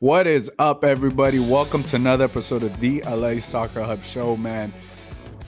[0.00, 1.40] What is up, everybody?
[1.40, 4.72] Welcome to another episode of the LA Soccer Hub Show, man.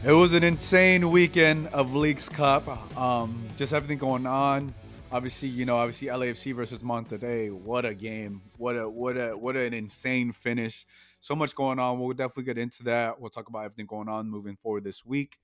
[0.04, 2.66] It was an insane weekend of Leagues Cup.
[2.98, 4.74] Um, just everything going on.
[5.12, 7.52] Obviously, you know, obviously LAFC versus Monterrey.
[7.52, 8.42] What a game!
[8.56, 10.84] What a what a what an insane finish.
[11.20, 12.00] So much going on.
[12.00, 13.20] We'll definitely get into that.
[13.20, 15.38] We'll talk about everything going on moving forward this week.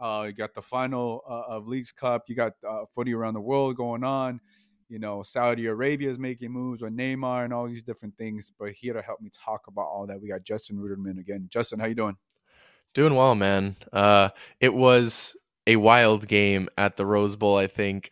[0.00, 2.24] Uh, you got the final uh, of Leagues Cup.
[2.26, 4.40] You got uh, footy around the world going on.
[4.90, 8.52] You know, Saudi Arabia is making moves with Neymar and all these different things.
[8.58, 11.46] But here to help me talk about all that, we got Justin Ruderman again.
[11.48, 12.16] Justin, how you doing?
[12.92, 13.76] Doing well, man.
[13.92, 15.36] Uh, it was
[15.66, 17.56] a wild game at the Rose Bowl.
[17.56, 18.10] I think,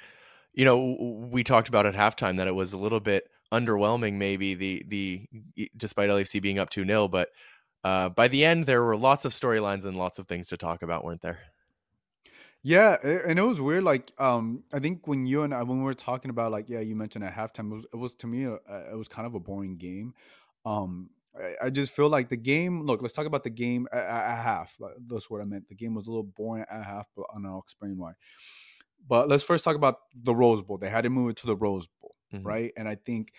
[0.54, 4.54] you know, we talked about at halftime that it was a little bit underwhelming, maybe
[4.54, 5.26] the the
[5.76, 7.30] despite LAFC being up two 0 but
[7.82, 10.82] uh, by the end there were lots of storylines and lots of things to talk
[10.82, 11.38] about, weren't there?
[12.68, 13.84] Yeah, and it was weird.
[13.84, 16.80] Like, um, I think when you and I, when we were talking about, like, yeah,
[16.80, 18.58] you mentioned at halftime, it was, it was to me, uh,
[18.92, 20.12] it was kind of a boring game.
[20.66, 22.84] Um, I, I just feel like the game.
[22.84, 24.76] Look, let's talk about the game at, at half.
[25.06, 25.68] That's what I meant.
[25.68, 28.12] The game was a little boring at half, but and I'll explain why.
[29.08, 30.76] But let's first talk about the Rose Bowl.
[30.76, 32.46] They had to move it to the Rose Bowl, mm-hmm.
[32.46, 32.72] right?
[32.76, 33.32] And I think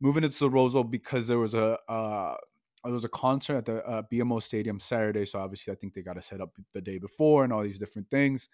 [0.00, 2.36] moving it to the Rose Bowl because there was a uh,
[2.84, 6.02] there was a concert at the uh, BMO Stadium Saturday, so obviously I think they
[6.02, 8.48] got to set up the day before and all these different things,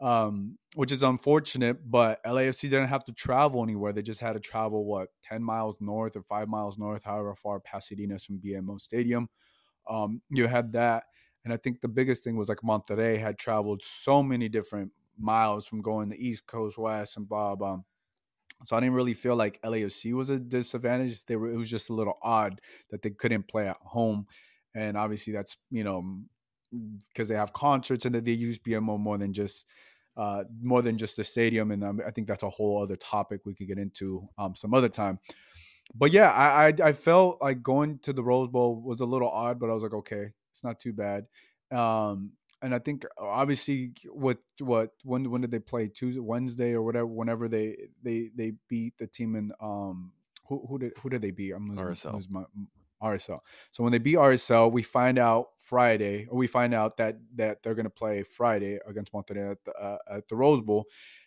[0.00, 1.88] um, which is unfortunate.
[1.88, 5.76] But LAFC didn't have to travel anywhere; they just had to travel what ten miles
[5.80, 9.28] north or five miles north, however far Pasadena is from BMO Stadium.
[9.88, 11.04] Um, you had that,
[11.44, 15.66] and I think the biggest thing was like Monterrey had traveled so many different miles
[15.66, 17.78] from going the East Coast, West, and blah blah.
[18.64, 21.24] So I didn't really feel like LAFC was a disadvantage.
[21.24, 24.26] They were it was just a little odd that they couldn't play at home.
[24.74, 26.20] And obviously that's, you know,
[27.08, 29.66] because they have concerts and they use BMO more than just
[30.16, 31.70] uh, more than just the stadium.
[31.70, 34.74] And um, I think that's a whole other topic we could get into um, some
[34.74, 35.20] other time.
[35.94, 39.30] But yeah, I, I, I felt like going to the Rose Bowl was a little
[39.30, 41.26] odd, but I was like, okay, it's not too bad.
[41.70, 42.32] Um,
[42.62, 45.88] and I think uh, obviously what what when when did they play?
[45.88, 50.12] Tuesday Wednesday or whatever whenever they they they beat the team in um
[50.46, 51.52] who who did who did they beat?
[51.52, 52.44] I'm losing, RSL losing my,
[53.02, 53.38] RSL
[53.70, 57.62] so when they beat RSL we find out Friday or we find out that that
[57.62, 60.86] they're gonna play Friday against Monterrey at the, uh, at the Rose Bowl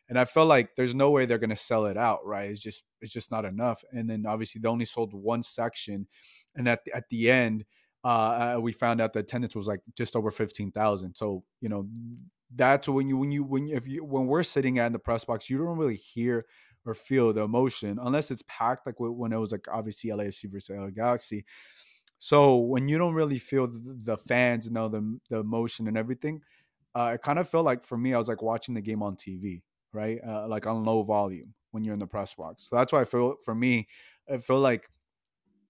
[0.09, 2.49] and I felt like there's no way they're gonna sell it out right?
[2.49, 6.07] It's just it's just not enough and then obviously they only sold one section
[6.55, 7.63] and at the, at the end
[8.03, 11.15] uh, we found out the attendance was like just over 15,000.
[11.15, 11.87] So, you know,
[12.53, 15.25] that's when you, when you, when, if you, when we're sitting at in the press
[15.25, 16.45] box, you don't really hear
[16.85, 20.75] or feel the emotion unless it's packed, like when it was like obviously LAFC versus
[20.75, 21.45] LA Galaxy.
[22.17, 25.97] So when you don't really feel the, the fans, you know, the, the emotion and
[25.97, 26.41] everything,
[26.93, 29.15] uh, it kind of felt like for me, I was like watching the game on
[29.15, 29.63] TV,
[29.93, 30.19] right?
[30.25, 32.67] Uh, like on low volume when you're in the press box.
[32.69, 33.87] So that's why I feel for me,
[34.31, 34.89] I feel like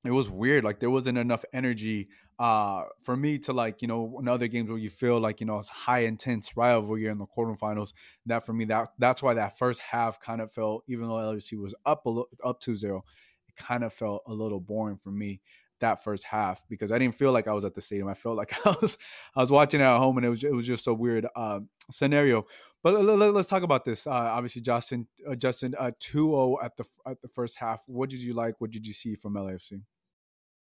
[0.04, 0.64] it was weird.
[0.64, 4.70] Like there wasn't enough energy uh, for me to like, you know, in other games
[4.70, 7.94] where you feel like, you know, it's high intense rivalry in the quarterfinals.
[8.26, 11.62] That for me, that that's why that first half kind of felt, even though LSU
[11.62, 13.02] was up a little, up 2-0,
[13.48, 15.40] it kind of felt a little boring for me
[15.82, 18.08] that first half because I didn't feel like I was at the stadium.
[18.08, 18.98] I felt like I was
[19.36, 21.60] I was watching it at home and it was it was just a weird uh,
[21.92, 22.46] scenario.
[22.84, 24.08] But let, us talk about this.
[24.08, 27.84] Uh, obviously, Justin uh, Justin uh, 2-0 at the at the first half.
[27.88, 28.56] What did you like?
[28.60, 29.84] What did you see from LAFC?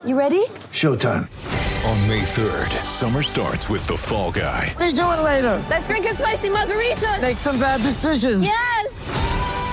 [0.06, 0.45] You ready?
[0.73, 1.28] Showtime.
[1.85, 4.75] On May 3rd, summer starts with The Fall Guy.
[4.78, 5.63] Let's do it later.
[5.69, 7.18] Let's drink a spicy margarita.
[7.22, 8.44] Make some bad decisions.
[8.44, 9.17] Yes.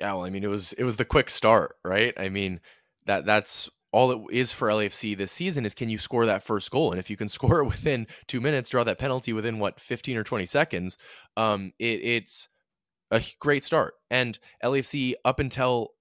[0.00, 2.14] Yeah, well, I mean, it was it was the quick start, right?
[2.18, 2.60] I mean,
[3.06, 6.70] that that's all it is for LAFC this season is can you score that first
[6.70, 9.78] goal, and if you can score it within two minutes, draw that penalty within what
[9.80, 10.96] fifteen or twenty seconds,
[11.36, 12.48] um, it, it's
[13.10, 13.94] a great start.
[14.10, 15.92] And LAFC up until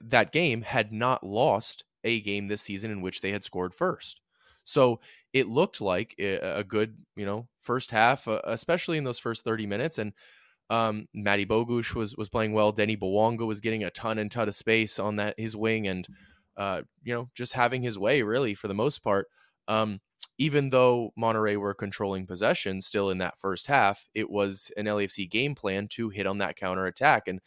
[0.00, 4.20] that game had not lost a game this season in which they had scored first.
[4.64, 5.00] So
[5.32, 9.66] it looked like a good, you know, first half, uh, especially in those first 30
[9.66, 9.98] minutes.
[9.98, 10.12] And
[10.70, 12.72] um, Matty Bogusz was was playing well.
[12.72, 16.06] Denny Bouanga was getting a ton and ton of space on that his wing, and
[16.56, 19.28] uh, you know just having his way really for the most part.
[19.68, 20.00] Um,
[20.38, 25.30] even though Monterrey were controlling possession still in that first half, it was an LAFC
[25.30, 27.40] game plan to hit on that counter attack, and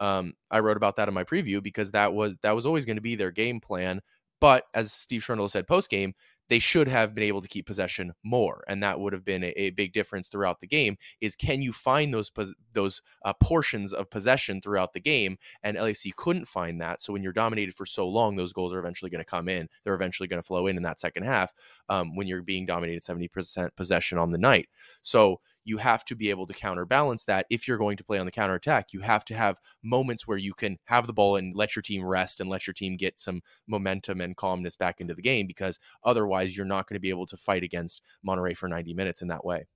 [0.00, 2.96] um, I wrote about that in my preview because that was that was always going
[2.96, 4.02] to be their game plan.
[4.40, 6.14] But as Steve Cherundolo said post game,
[6.48, 9.48] they should have been able to keep possession more, and that would have been a,
[9.56, 10.96] a big difference throughout the game.
[11.20, 12.30] Is can you find those
[12.72, 15.38] those uh, portions of possession throughout the game?
[15.62, 17.02] And LAFC couldn't find that.
[17.02, 19.68] So when you're dominated for so long, those goals are eventually going to come in.
[19.84, 21.52] They're eventually going to flow in in that second half
[21.88, 24.68] um, when you're being dominated 70% possession on the night.
[25.02, 28.24] So you have to be able to counterbalance that if you're going to play on
[28.24, 28.92] the counter attack.
[28.92, 32.04] You have to have moments where you can have the ball and let your team
[32.04, 35.80] rest and let your team get some momentum and calmness back into the game because
[36.04, 39.28] otherwise you're not going to be able to fight against Monterrey for 90 minutes in
[39.28, 39.66] that way.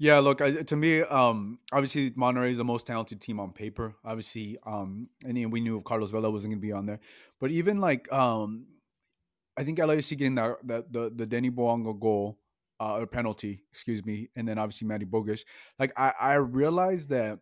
[0.00, 3.94] Yeah, look, I, to me, um, obviously Monterrey is the most talented team on paper.
[4.04, 7.00] Obviously, um, and we knew if Carlos Vela wasn't going to be on there,
[7.40, 8.66] but even like, um,
[9.56, 12.38] I think LAFC getting that, that the the Denis Bouanga goal
[12.80, 15.44] uh, or penalty, excuse me, and then obviously Matty Bogusz.
[15.78, 17.40] Like I, I realized that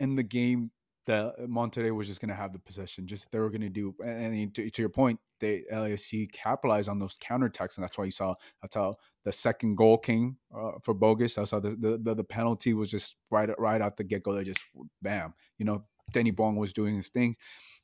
[0.00, 0.70] in the game
[1.06, 3.94] that Monterrey was just going to have the possession, just they were going to do.
[4.04, 8.10] And to, to, your point, they LAFC capitalized on those counterattacks, and that's why you
[8.10, 11.36] saw that's how the second goal came uh, for Bogusz.
[11.36, 14.34] That's how the, the, the the penalty was just right right out the get go.
[14.34, 14.62] They just
[15.00, 17.36] bam, you know, Danny Bouanga was doing his things,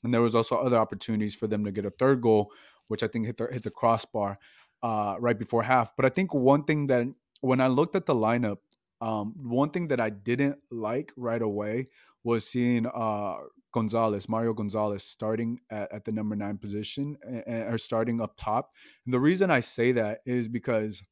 [0.02, 2.52] and there was also other opportunities for them to get a third goal,
[2.88, 4.38] which I think hit the hit the crossbar
[4.84, 5.96] uh, right before half.
[5.96, 7.06] But I think one thing that
[7.40, 8.58] when I looked at the lineup,
[9.00, 11.86] um, one thing that I didn't like right away
[12.22, 13.36] was seeing uh,
[13.72, 17.16] Gonzalez, Mario Gonzalez, starting at, at the number nine position
[17.46, 18.73] or starting up top.
[19.04, 21.02] And the reason I say that is because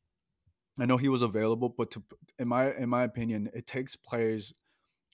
[0.79, 2.03] I know he was available, but to,
[2.39, 4.55] in my in my opinion, it takes players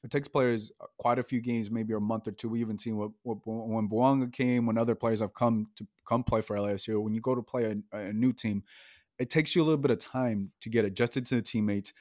[0.04, 2.48] it takes players uh, quite a few games, maybe a month or two.
[2.48, 6.22] We even seen what, what when Bouanga came, when other players have come to come
[6.22, 7.00] play for LAFC.
[7.02, 8.62] When you go to play a, a, new team,
[9.18, 11.92] it takes you a little bit of time to get adjusted to the teammates.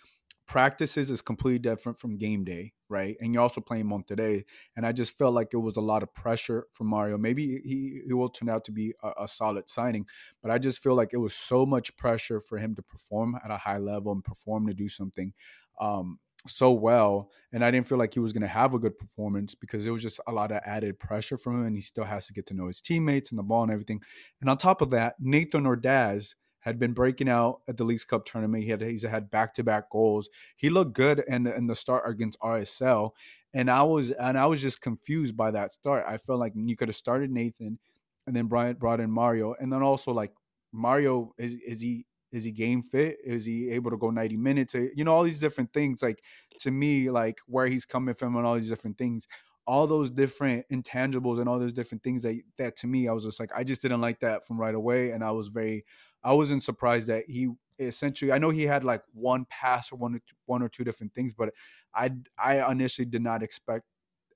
[0.47, 3.17] Practices is completely different from game day, right?
[3.19, 4.45] And you're also playing Monterrey,
[4.77, 7.17] and I just felt like it was a lot of pressure for Mario.
[7.17, 10.05] Maybe he, he will turn out to be a, a solid signing,
[10.41, 13.51] but I just feel like it was so much pressure for him to perform at
[13.51, 15.33] a high level and perform to do something.
[15.81, 18.97] Um, so well, and I didn't feel like he was going to have a good
[18.97, 22.05] performance because it was just a lot of added pressure from him, and he still
[22.05, 24.01] has to get to know his teammates and the ball and everything.
[24.41, 26.35] And on top of that, Nathan Ordaz
[26.67, 28.63] had been breaking out at the Leagues Cup tournament.
[28.63, 30.29] He had he's had back to back goals.
[30.55, 33.11] He looked good in in the start against RSL,
[33.53, 36.03] and I was and I was just confused by that start.
[36.07, 37.79] I felt like you could have started Nathan,
[38.25, 40.33] and then Bryant brought in Mario, and then also like
[40.73, 42.05] Mario is is he
[42.37, 43.17] is he game fit?
[43.23, 44.75] Is he able to go 90 minutes?
[44.75, 46.01] Eh, you know, all these different things.
[46.01, 46.23] Like
[46.59, 49.27] to me, like where he's coming from and all these different things,
[49.65, 53.25] all those different intangibles and all those different things that that to me, I was
[53.25, 55.11] just like, I just didn't like that from right away.
[55.11, 55.83] And I was very,
[56.23, 60.15] I wasn't surprised that he essentially I know he had like one pass or one
[60.15, 61.53] or two, one or two different things, but
[61.93, 63.85] I I initially did not expect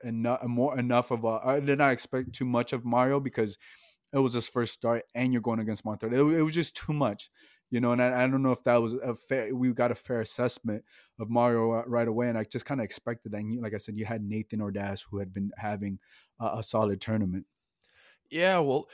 [0.03, 3.57] enough more enough of a I did not expect too much of Mario because
[4.13, 6.13] it was his first start and you're going against Monterrey.
[6.13, 7.29] It, it was just too much
[7.71, 9.55] you know, and I, I don't know if that was a fair.
[9.55, 10.83] We got a fair assessment
[11.19, 13.39] of Mario right away, and I just kind of expected that.
[13.39, 15.97] And you, like I said, you had Nathan Ordaz who had been having
[16.39, 17.45] a, a solid tournament.
[18.29, 18.87] Yeah, well,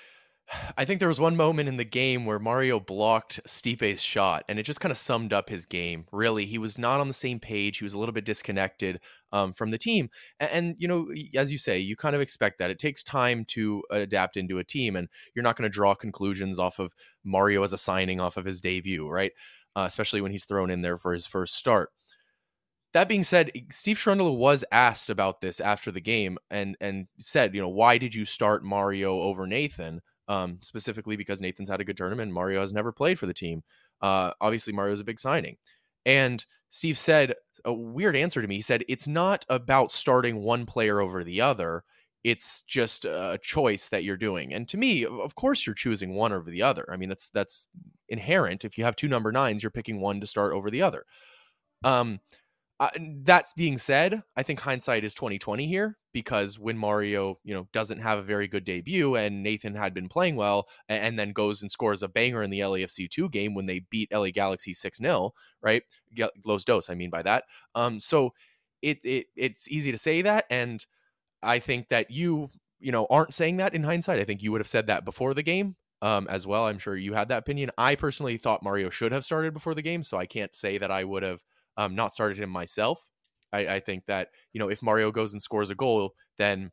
[0.78, 4.58] I think there was one moment in the game where Mario blocked Stipe's shot, and
[4.58, 6.06] it just kind of summed up his game.
[6.12, 7.80] Really, he was not on the same page.
[7.80, 9.02] He was a little bit disconnected
[9.34, 10.10] um, from the team.
[10.40, 12.72] And, and, you know, as you say, you kind of expect that.
[12.72, 16.60] It takes time to adapt into a team, and you're not going to draw conclusions
[16.60, 19.34] off of Mario as a signing off of his debut, right?
[19.76, 21.90] Uh, especially when he's thrown in there for his first start.
[22.94, 27.54] That being said, Steve Cherundolo was asked about this after the game and and said,
[27.54, 30.02] you know, why did you start Mario over Nathan?
[30.28, 32.32] Um, specifically because Nathan's had a good tournament.
[32.32, 33.64] Mario has never played for the team.
[34.02, 35.58] Uh, obviously, Mario's a big signing.
[36.06, 37.34] And Steve said
[37.66, 38.56] a weird answer to me.
[38.56, 41.84] He said, It's not about starting one player over the other.
[42.24, 44.54] It's just a choice that you're doing.
[44.54, 46.86] And to me, of course, you're choosing one over the other.
[46.92, 47.68] I mean, that's that's
[48.10, 48.66] inherent.
[48.66, 51.06] If you have two number nines, you're picking one to start over the other.
[51.84, 52.20] Um,
[52.80, 52.90] uh,
[53.24, 58.00] that's being said, I think hindsight is 2020 here because when Mario, you know, doesn't
[58.00, 61.62] have a very good debut and Nathan had been playing well and, and then goes
[61.62, 65.32] and scores a banger in the LAFC 2 game when they beat LA Galaxy 6-0,
[65.62, 65.82] right?
[66.46, 67.46] Los Dos, I mean by that.
[67.74, 68.34] Um so
[68.84, 70.86] it it it's easy to say that and
[71.42, 74.20] I think that you, you know, aren't saying that in hindsight.
[74.20, 76.66] I think you would have said that before the game um, as well.
[76.66, 77.72] I'm sure you had that opinion.
[77.78, 80.92] I personally thought Mario should have started before the game, so I can't say that
[80.92, 81.42] I would have
[81.78, 83.10] um, not started him myself.
[83.54, 86.72] I, I, think that you know if Mario goes and scores a goal, then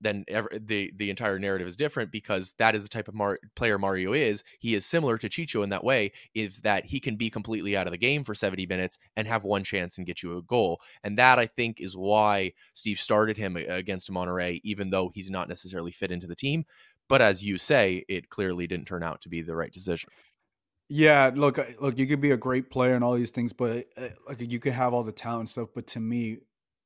[0.00, 0.24] then
[0.60, 4.12] the the entire narrative is different because that is the type of Mar- player Mario
[4.12, 4.44] is.
[4.58, 7.86] He is similar to Chicho in that way, is that he can be completely out
[7.86, 10.80] of the game for 70 minutes and have one chance and get you a goal.
[11.02, 15.48] And that I think is why Steve started him against Monterrey, even though he's not
[15.48, 16.64] necessarily fit into the team.
[17.08, 20.10] But as you say, it clearly didn't turn out to be the right decision.
[20.88, 23.86] Yeah, look, uh, look, you could be a great player and all these things, but
[23.96, 25.70] uh, like you could have all the talent stuff.
[25.74, 26.38] But to me,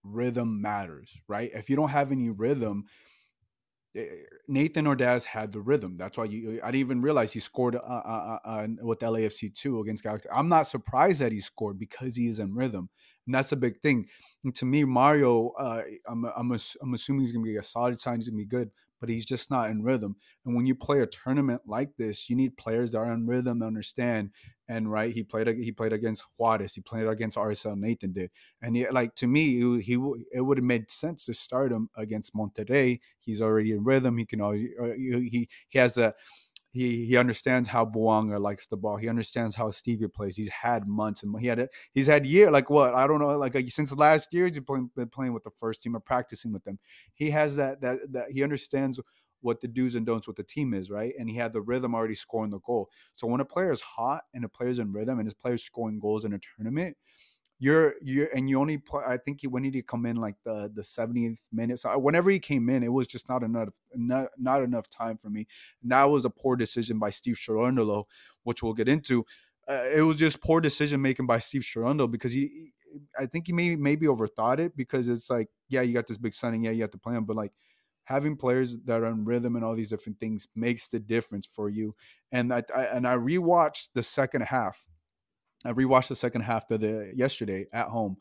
[0.05, 1.51] rhythm matters, right?
[1.53, 2.85] If you don't have any rhythm,
[3.97, 4.07] eh,
[4.47, 5.97] Nathan Ordaz had the rhythm.
[5.97, 6.61] That's why you.
[6.63, 10.29] I didn't even realize he scored uh, uh, uh, with LAFC two against Galaxy.
[10.33, 12.89] I'm not surprised that he scored because he is in rhythm,
[13.27, 14.07] and that's a big thing.
[14.45, 18.17] And to me, Mario, uh, I'm I'm, I'm assuming he's gonna be a solid sign.
[18.21, 20.17] He's gonna be good, but he's just not in rhythm.
[20.45, 23.61] And when you play a tournament like this, you need players that are in rhythm
[23.61, 24.31] to understand.
[24.69, 27.79] And right, he played he played against Juarez, he played against RSL.
[27.79, 31.35] Nathan did, and he, like to me, he, he it would have made sense to
[31.35, 33.01] start him against Monterrey.
[33.21, 34.19] He's already in rhythm.
[34.19, 36.15] He can already, uh, he he has a
[36.79, 38.97] he he understands how Bouanga likes the ball.
[38.97, 40.37] He understands how Stevie plays.
[40.37, 43.37] He's had months and he had a, he's had year like what I don't know
[43.37, 46.65] like a, since last year he's been playing with the first team or practicing with
[46.65, 46.79] them.
[47.15, 49.01] He has that that that he understands
[49.41, 51.15] what the do's and don'ts with the team is, right?
[51.19, 52.91] And he had the rhythm already scoring the goal.
[53.15, 56.01] So when a player is hot and a player's in rhythm and his player's scoring
[56.01, 56.97] goals in a tournament,
[57.59, 59.03] you're you're and you only play.
[59.07, 61.79] I think he wanted to come in like the the 70th minute.
[61.81, 65.29] So whenever he came in, it was just not enough not not enough time for
[65.29, 65.47] me.
[65.83, 68.05] And that was a poor decision by Steve Cherundolo,
[68.45, 69.25] which we'll get into.
[69.69, 72.73] Uh, it was just poor decision making by Steve Cherundolo because he,
[73.19, 76.33] I think he maybe maybe overthought it because it's like yeah you got this big
[76.33, 77.53] signing yeah you have to play him but like
[78.09, 81.69] having players that are in rhythm and all these different things makes the difference for
[81.69, 81.95] you.
[82.33, 84.87] And I, I and I rewatched the second half
[85.65, 88.17] I rewatched the second half of the yesterday at home,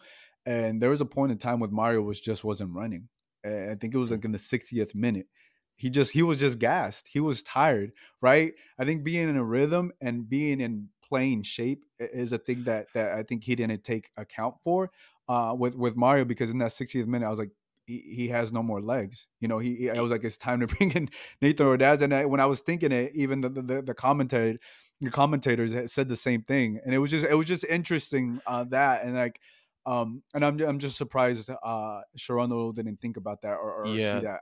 [0.46, 3.10] and there was a point in time when Mario was just wasn't running.
[3.46, 5.28] I think it was like in the 60th minute.
[5.76, 7.08] He just he was just gassed.
[7.08, 8.54] He was tired, right?
[8.80, 12.88] I think being in a rhythm and being in playing shape is a thing that
[12.94, 14.90] that I think he didn't take account for
[15.30, 17.52] uh, with with Mario because in that 60th minute I was like
[17.86, 19.28] he, he has no more legs.
[19.40, 21.10] You know, he, he I was like it's time to bring in
[21.42, 22.02] Nathan Ordaz.
[22.02, 24.58] And I, when I was thinking it, even the the, the commentary
[25.02, 28.64] the commentators said the same thing, and it was just it was just interesting uh,
[28.66, 29.40] that and like.
[29.86, 34.20] Um, and I'm I'm just surprised uh Cherundolo didn't think about that or, or yeah.
[34.20, 34.42] see that.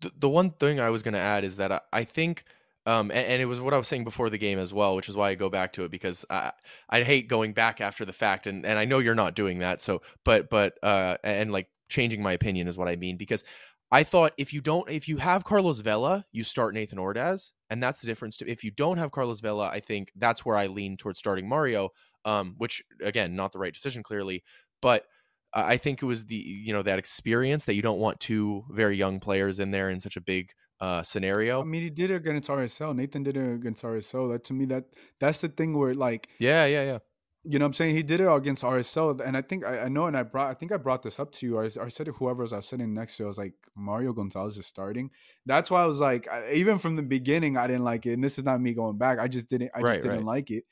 [0.00, 2.42] The, the one thing I was going to add is that I, I think
[2.86, 5.08] um, and, and, it was what I was saying before the game as well, which
[5.08, 6.52] is why I go back to it because I,
[6.88, 9.82] I hate going back after the fact, and, and I know you're not doing that.
[9.82, 13.44] So, but but uh, and like changing my opinion is what I mean because
[13.92, 17.82] I thought if you don't, if you have Carlos Vela, you start Nathan Ordaz, and
[17.82, 18.36] that's the difference.
[18.38, 21.48] To, if you don't have Carlos Vela, I think that's where I lean towards starting
[21.48, 21.90] Mario,
[22.24, 24.44] um, which again, not the right decision clearly,
[24.80, 25.04] but
[25.52, 28.96] I think it was the you know that experience that you don't want two very
[28.96, 31.60] young players in there in such a big uh, scenario.
[31.60, 32.94] I mean, he did it against RSL.
[32.94, 34.32] Nathan did it against RSL.
[34.32, 34.84] That to me, that
[35.18, 36.98] that's the thing where like, yeah, yeah, yeah.
[37.42, 37.96] You know what I'm saying?
[37.96, 39.18] He did it against RSL.
[39.20, 41.32] And I think I, I know, and I brought, I think I brought this up
[41.32, 41.58] to you.
[41.58, 44.58] I, I said to whoever I was sitting next to, I was like, Mario Gonzalez
[44.58, 45.10] is starting.
[45.46, 48.12] That's why I was like, I, even from the beginning, I didn't like it.
[48.12, 49.18] And this is not me going back.
[49.18, 50.26] I just didn't, I just didn't right.
[50.26, 50.64] like it.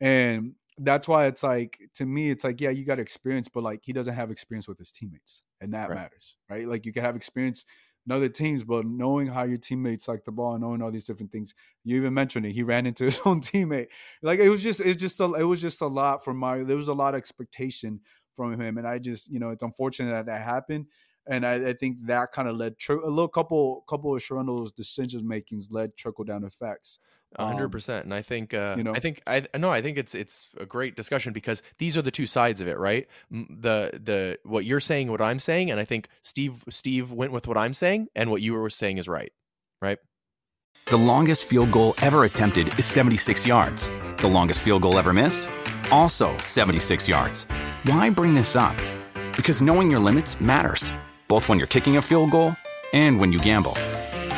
[0.00, 3.80] and that's why it's like to me, it's like yeah, you got experience, but like
[3.84, 5.96] he doesn't have experience with his teammates, and that Right.
[5.96, 6.66] matters, right?
[6.66, 7.64] Like you can have experience
[8.06, 11.04] in other teams, but knowing how your teammates like the ball, and knowing all these
[11.04, 11.54] different things.
[11.84, 12.52] You even mentioned it.
[12.52, 13.88] He ran into his own teammate.
[14.22, 16.64] Like it was just, it's just, a, it was just a lot for Mario.
[16.64, 18.00] There was a lot of expectation
[18.34, 20.86] from him, and I just, you know, it's unfortunate that that happened.
[21.26, 24.72] And I, I think that kind of led tr- a little couple, couple of Sharondo's
[24.72, 26.98] decision makings led trickle down effects.
[27.36, 28.92] A hundred Um, percent, and I think uh, you know?
[28.94, 32.10] I think I no, I think it's it's a great discussion because these are the
[32.10, 33.06] two sides of it, right?
[33.30, 37.46] The the what you're saying, what I'm saying, and I think Steve Steve went with
[37.46, 39.32] what I'm saying, and what you were saying is right,
[39.80, 39.98] right?
[40.86, 43.88] The longest field goal ever attempted is 76 yards.
[44.18, 45.48] The longest field goal ever missed?
[45.90, 47.44] Also 76 yards.
[47.84, 48.76] Why bring this up?
[49.36, 50.90] Because knowing your limits matters,
[51.28, 52.56] both when you're kicking a field goal
[52.92, 53.76] and when you gamble.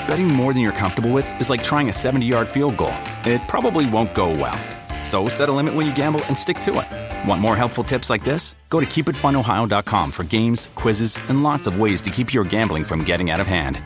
[0.07, 2.95] Betting more than you're comfortable with is like trying a 70 yard field goal.
[3.25, 4.59] It probably won't go well.
[5.03, 7.29] So set a limit when you gamble and stick to it.
[7.29, 8.55] Want more helpful tips like this?
[8.71, 13.05] Go to keepitfunohio.com for games, quizzes, and lots of ways to keep your gambling from
[13.05, 13.83] getting out of hand.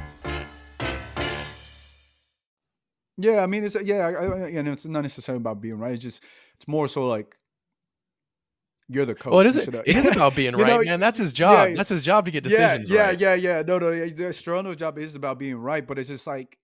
[3.21, 5.93] Yeah, I mean, it's yeah, I, I, it's not necessarily about being right.
[5.93, 6.23] It's just,
[6.55, 7.37] it's more so like
[8.89, 9.31] you're the coach.
[9.33, 11.01] Well, it is it is about being right, know, man.
[11.01, 11.69] That's his job.
[11.69, 13.21] yeah, That's his job to get decisions yeah, right.
[13.21, 13.63] yeah, yeah.
[13.63, 16.59] No, no, yeah, the Strondo's job is about being right, but it's just like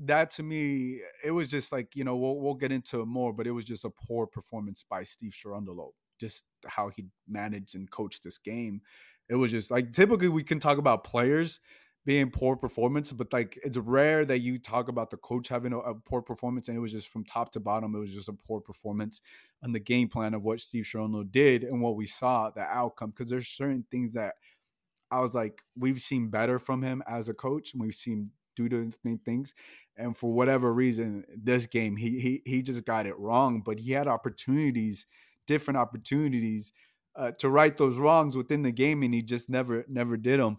[0.00, 1.00] that to me.
[1.22, 3.84] It was just like you know we'll we'll get into more, but it was just
[3.84, 5.90] a poor performance by Steve Cherundolo.
[6.18, 8.80] Just how he managed and coached this game.
[9.28, 11.60] It was just like typically we can talk about players
[12.06, 15.78] being poor performance, but like it's rare that you talk about the coach having a,
[15.78, 17.94] a poor performance, and it was just from top to bottom.
[17.94, 19.20] It was just a poor performance
[19.62, 23.10] on the game plan of what Steve Cherundolo did and what we saw the outcome.
[23.10, 24.34] Because there's certain things that
[25.10, 28.68] I was like, we've seen better from him as a coach, and we've seen do
[28.68, 29.52] the things.
[29.96, 33.62] And for whatever reason, this game he he he just got it wrong.
[33.62, 35.06] But he had opportunities,
[35.48, 36.72] different opportunities,
[37.16, 40.58] uh, to right those wrongs within the game, and he just never never did them.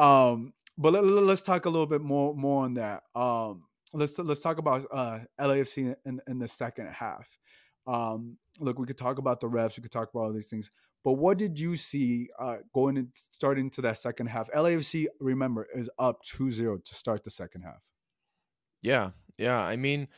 [0.00, 3.02] Um, but let, us talk a little bit more more on that.
[3.14, 7.38] Um, let's let's talk about uh, LAFC in, in the second half.
[7.86, 10.70] Um, look, we could talk about the reps, we could talk about all these things,
[11.04, 14.50] but what did you see uh, going and starting to that second half?
[14.50, 17.82] LAFC, remember, is up 2-0 to start the second half.
[18.82, 19.60] Yeah, yeah.
[19.60, 20.08] I mean,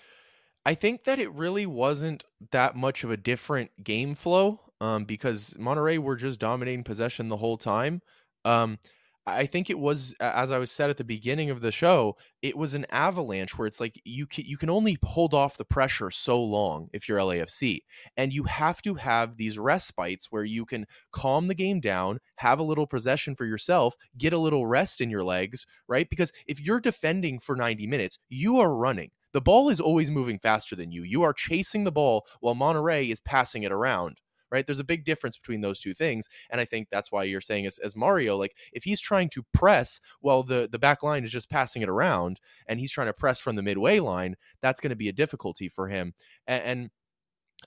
[0.67, 5.55] I think that it really wasn't that much of a different game flow um, because
[5.59, 8.03] Monterrey were just dominating possession the whole time.
[8.45, 8.79] Um,
[9.25, 12.57] I think it was, as I was said at the beginning of the show, it
[12.57, 16.11] was an avalanche where it's like you can you can only hold off the pressure
[16.11, 17.81] so long if you're LAFC,
[18.17, 22.59] and you have to have these respites where you can calm the game down, have
[22.59, 26.11] a little possession for yourself, get a little rest in your legs, right?
[26.11, 29.13] Because if you're defending for 90 minutes, you are running.
[29.33, 31.05] The ball is always moving faster than you.
[31.05, 34.21] You are chasing the ball while Monterrey is passing it around
[34.53, 34.67] right?
[34.67, 37.67] There's a big difference between those two things, and I think that's why you're saying
[37.67, 41.33] as, as Mario, like if he's trying to press while the the back line is
[41.33, 44.91] just passing it around, and he's trying to press from the midway line, that's going
[44.91, 46.15] to be a difficulty for him,
[46.47, 46.91] and, and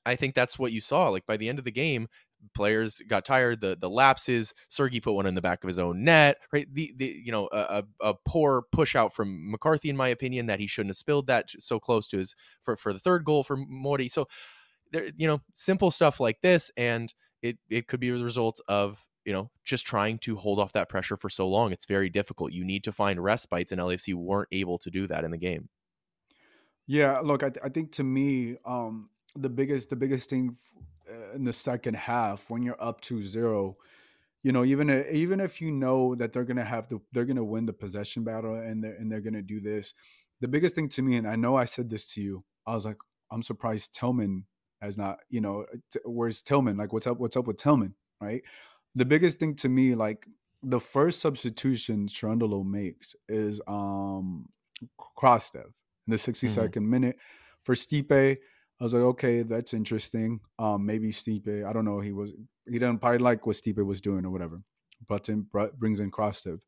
[0.06, 1.10] I think that's what you saw.
[1.10, 2.08] Like by the end of the game,
[2.54, 3.62] players got tired.
[3.62, 4.54] The the lapses.
[4.67, 6.38] Sergey put one in the back of his own net.
[6.52, 6.67] Right.
[6.71, 10.60] The the you know a, a, poor push out from McCarthy, in my opinion, that
[10.60, 13.58] he shouldn't have spilled that so close to his for for the third goal for
[13.58, 14.10] Morty.
[14.10, 14.28] So
[14.91, 19.06] there, you know, simple stuff like this, and it it could be the result of
[19.26, 21.71] you know just trying to hold off that pressure for so long.
[21.71, 22.52] It's very difficult.
[22.52, 25.69] You need to find respites, and LAFC weren't able to do that in the game.
[26.88, 30.58] Yeah, look, I, I think to me, um, the biggest the biggest thing
[31.10, 33.78] uh, in the second half when you're up to zero
[34.45, 37.65] you know, even even if you know that they're gonna have the they're gonna win
[37.65, 39.95] the possession battle and they're and they're gonna do this,
[40.39, 42.86] the biggest thing to me, and I know I said this to you, I was
[42.86, 42.98] like,
[43.32, 44.45] I'm surprised Tillman
[44.86, 46.78] has not, you know, t- where's Tillman?
[46.78, 47.19] Like, what's up?
[47.19, 47.95] What's up with Tillman?
[48.21, 48.43] Right?
[48.95, 50.28] The biggest thing to me, like
[50.63, 54.50] the first substitution Cherundolo makes is um
[55.17, 55.65] Krastev
[56.08, 57.17] in the 62nd minute
[57.63, 58.38] for Stipe.
[58.80, 60.41] I was like, okay, that's interesting.
[60.60, 61.65] Um, maybe Stipe.
[61.65, 62.00] I don't know.
[62.00, 62.32] He was
[62.65, 64.62] he didn't probably like what Stipe was doing or whatever.
[65.08, 66.62] But in, br- brings in Krastev.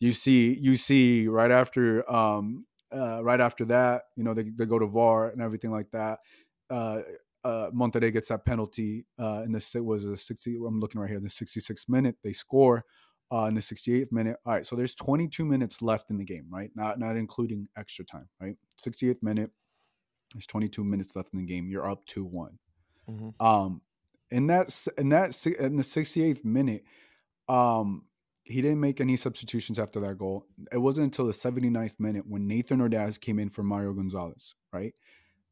[0.00, 4.66] You see, you see right after um uh, right after that, you know, they, they
[4.66, 6.20] go to VAR and everything like that.
[6.70, 7.02] Uh,
[7.44, 10.56] uh, Monterrey gets that penalty uh, in the si- was a 60.
[10.66, 11.20] I'm looking right here.
[11.20, 12.84] The 66th minute, they score
[13.32, 14.36] uh, in the 68th minute.
[14.44, 16.70] All right, so there's 22 minutes left in the game, right?
[16.74, 18.56] Not not including extra time, right?
[18.82, 19.50] 68th minute.
[20.34, 21.68] There's 22 minutes left in the game.
[21.70, 22.58] You're up two one.
[23.08, 23.34] Mhm.
[23.40, 23.82] Um,
[24.30, 26.84] in that in that in the 68th minute,
[27.48, 28.04] um,
[28.44, 30.46] he didn't make any substitutions after that goal.
[30.72, 34.94] It wasn't until the 79th minute when Nathan Ordaz came in for Mario Gonzalez, right?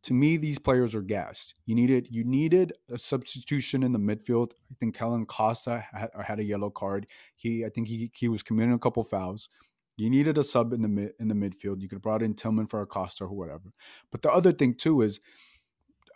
[0.07, 1.55] To me, these players are gassed.
[1.67, 4.53] You needed you needed a substitution in the midfield.
[4.71, 7.09] I think Kellyn Acosta had, had a yellow card.
[7.35, 9.49] He I think he he was committing a couple fouls.
[9.97, 11.81] You needed a sub in the mid in the midfield.
[11.81, 13.73] You could have brought in Tillman for Acosta or whatever.
[14.13, 15.19] But the other thing too is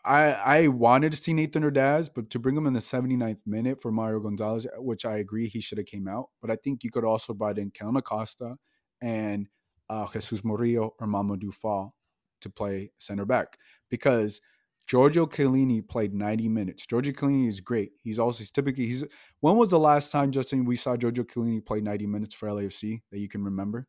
[0.05, 3.83] I I wanted to see Nathan Ordaz, but to bring him in the 79th minute
[3.83, 6.29] for Mario Gonzalez, which I agree he should have came out.
[6.41, 8.55] But I think you could also brought in Kellyn Acosta
[9.03, 9.49] and
[9.89, 11.97] uh, Jesus Murillo or Mamadou Fall
[12.41, 13.59] to play center back
[13.91, 14.41] because
[14.87, 16.85] Giorgio Chiellini played 90 minutes.
[16.85, 17.93] Giorgio Chiellini is great.
[18.03, 19.05] He's also he's typically he's
[19.41, 23.03] when was the last time Justin we saw Giorgio Chiellini play 90 minutes for LAFC
[23.13, 23.87] that you can remember?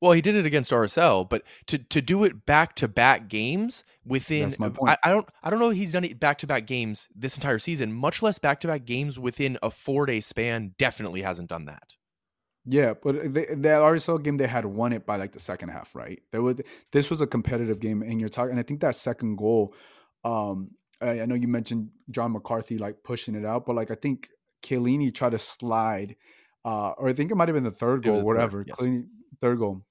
[0.00, 3.84] Well, he did it against RSL, but to to do it back to back games
[4.04, 4.54] within
[4.86, 7.58] I, I, don't I don't know he's done it back to back games this entire
[7.58, 10.74] season, much less back to back games within a four day span.
[10.78, 11.96] Definitely hasn't done that.
[12.66, 15.94] Yeah, but they, that RSL game they had won it by like the second half,
[15.94, 16.20] right?
[16.32, 16.60] There was
[16.92, 18.50] this was a competitive game, and you're talking.
[18.52, 19.72] And I think that second goal,
[20.24, 23.94] um, I, I, know you mentioned John McCarthy like pushing it out, but like I
[23.94, 24.28] think
[24.64, 26.16] Chiellini tried to slide,
[26.64, 28.64] uh, or I think it might have been the third goal, whatever.
[28.64, 28.78] Third, yes.
[28.78, 29.04] Chiellini,
[29.40, 29.82] third goal.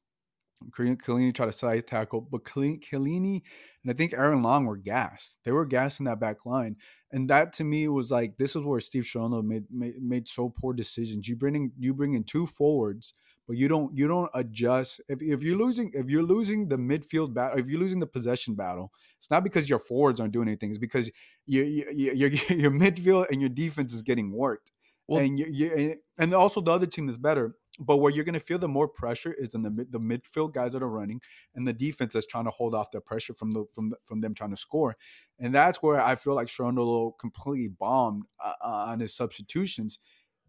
[0.71, 3.43] Chiellini tried to side tackle, but Chiellini
[3.85, 5.37] and I think Aaron Long were gassed.
[5.43, 6.77] They were gassed in that back line,
[7.11, 10.49] and that to me was like this is where Steve Cherundolo made, made made so
[10.49, 11.27] poor decisions.
[11.27, 13.13] You bring in you bring in two forwards,
[13.47, 15.01] but you don't you don't adjust.
[15.07, 18.55] If, if you're losing if you're losing the midfield battle, if you're losing the possession
[18.55, 20.71] battle, it's not because your forwards aren't doing anything.
[20.71, 21.11] It's because
[21.45, 24.71] you, you, you your your midfield and your defense is getting worked.
[25.07, 28.33] Well, and you, you and also the other team is better but where you're going
[28.33, 31.21] to feel the more pressure is in the the midfield guys that are running
[31.55, 34.21] and the defense that's trying to hold off the pressure from the from the, from
[34.21, 34.95] them trying to score,
[35.39, 39.99] and that's where I feel like Cherundolo completely bombed uh, uh, on his substitutions.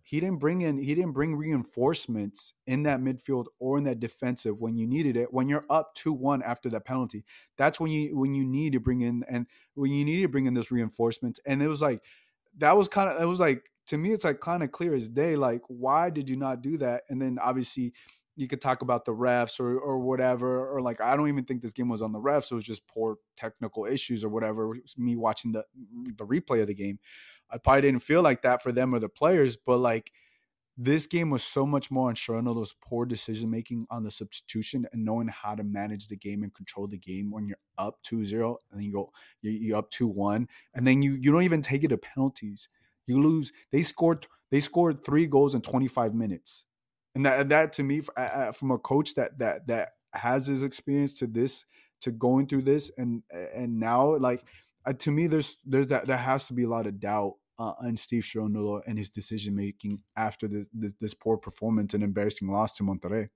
[0.03, 4.57] He didn't bring in he didn't bring reinforcements in that midfield or in that defensive
[4.57, 5.33] when you needed it.
[5.33, 7.25] When you're up two one after that penalty,
[7.57, 10.47] that's when you when you need to bring in and when you need to bring
[10.47, 11.41] in those reinforcements.
[11.45, 12.03] And it was like
[12.59, 15.09] that was kind of it was like to me, it's like kind of clear as
[15.09, 15.37] day.
[15.37, 17.03] Like, why did you not do that?
[17.09, 17.93] And then obviously,
[18.35, 21.63] you could talk about the refs or or whatever, or like I don't even think
[21.63, 22.51] this game was on the refs.
[22.51, 24.75] It was just poor technical issues or whatever.
[24.97, 25.65] me watching the
[26.17, 26.99] the replay of the game.
[27.51, 30.13] I probably didn't feel like that for them or the players, but like
[30.77, 35.05] this game was so much more on Cherundolo's poor decision making on the substitution and
[35.05, 38.79] knowing how to manage the game and control the game when you're up 2-0 and
[38.79, 39.11] then you go
[39.41, 42.69] you're, up 2-1 and then you you don't even take it to penalties
[43.07, 43.53] you lose.
[43.73, 44.27] They scored.
[44.51, 46.67] They scored three goals in 25 minutes,
[47.15, 51.27] and that that to me, from a coach that that that has his experience to
[51.27, 51.65] this,
[52.03, 54.45] to going through this, and and now like
[54.85, 57.75] uh, to me, there's there's that there has to be a lot of doubt uh,
[57.81, 62.49] on Steve Cherundolo and his decision making after this, this, this poor performance and embarrassing
[62.49, 63.29] loss to Monterrey.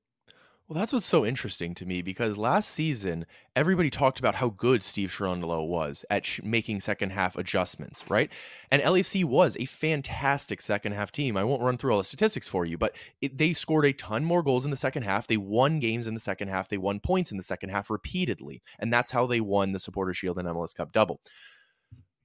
[0.71, 4.85] Well, that's what's so interesting to me because last season everybody talked about how good
[4.85, 8.31] Steve Cherundolo was at sh- making second half adjustments, right?
[8.71, 11.37] And LFC was a fantastic second half team.
[11.37, 14.25] I won't run through all the statistics for you, but it, they scored a ton
[14.25, 15.27] more goals in the second half.
[15.27, 16.69] They won games in the second half.
[16.69, 20.15] They won points in the second half repeatedly, and that's how they won the Supporter
[20.15, 21.21] Shield and MLS Cup double.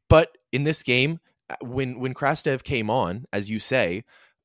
[0.07, 1.19] But in this game,
[1.61, 4.03] when when Krastev came on, as you say,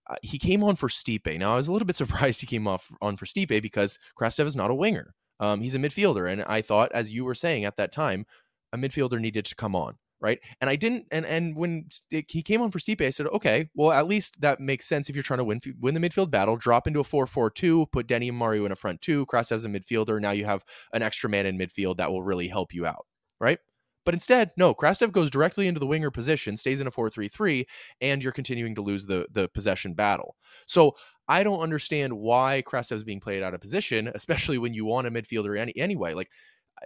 [0.08, 1.38] uh, he came on for Stipe.
[1.38, 4.46] Now I was a little bit surprised he came off on for Stipe because Krastev
[4.46, 5.14] is not a winger.
[5.38, 8.26] Um, he's a midfielder, and I thought, as you were saying at that time,
[8.72, 10.38] a midfielder needed to come on, right?
[10.60, 11.06] And I didn't.
[11.10, 14.60] And and when he came on for Stipe, I said, okay, well at least that
[14.60, 16.56] makes sense if you're trying to win win the midfield battle.
[16.56, 19.24] Drop into a four-four-two, put Denny and Mario in a front two.
[19.26, 20.20] Krastev's a midfielder.
[20.20, 23.06] Now you have an extra man in midfield that will really help you out,
[23.40, 23.58] right?
[24.04, 27.66] But instead, no, Krastev goes directly into the winger position, stays in a 4-3-3,
[28.00, 30.36] and you're continuing to lose the the possession battle.
[30.66, 30.96] So
[31.28, 35.06] I don't understand why Krastev is being played out of position, especially when you want
[35.06, 36.14] a midfielder any, anyway.
[36.14, 36.30] Like,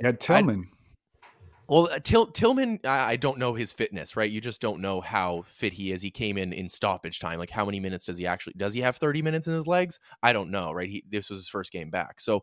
[0.03, 0.67] yeah, Tillman.
[0.71, 0.75] I,
[1.67, 4.31] well, uh, Till, Tillman, I, I don't know his fitness, right?
[4.31, 6.03] You just don't know how fit he is.
[6.03, 7.39] He came in in stoppage time.
[7.39, 8.55] Like, how many minutes does he actually?
[8.57, 9.99] Does he have 30 minutes in his legs?
[10.23, 10.89] I don't know, right?
[10.89, 12.43] He this was his first game back, so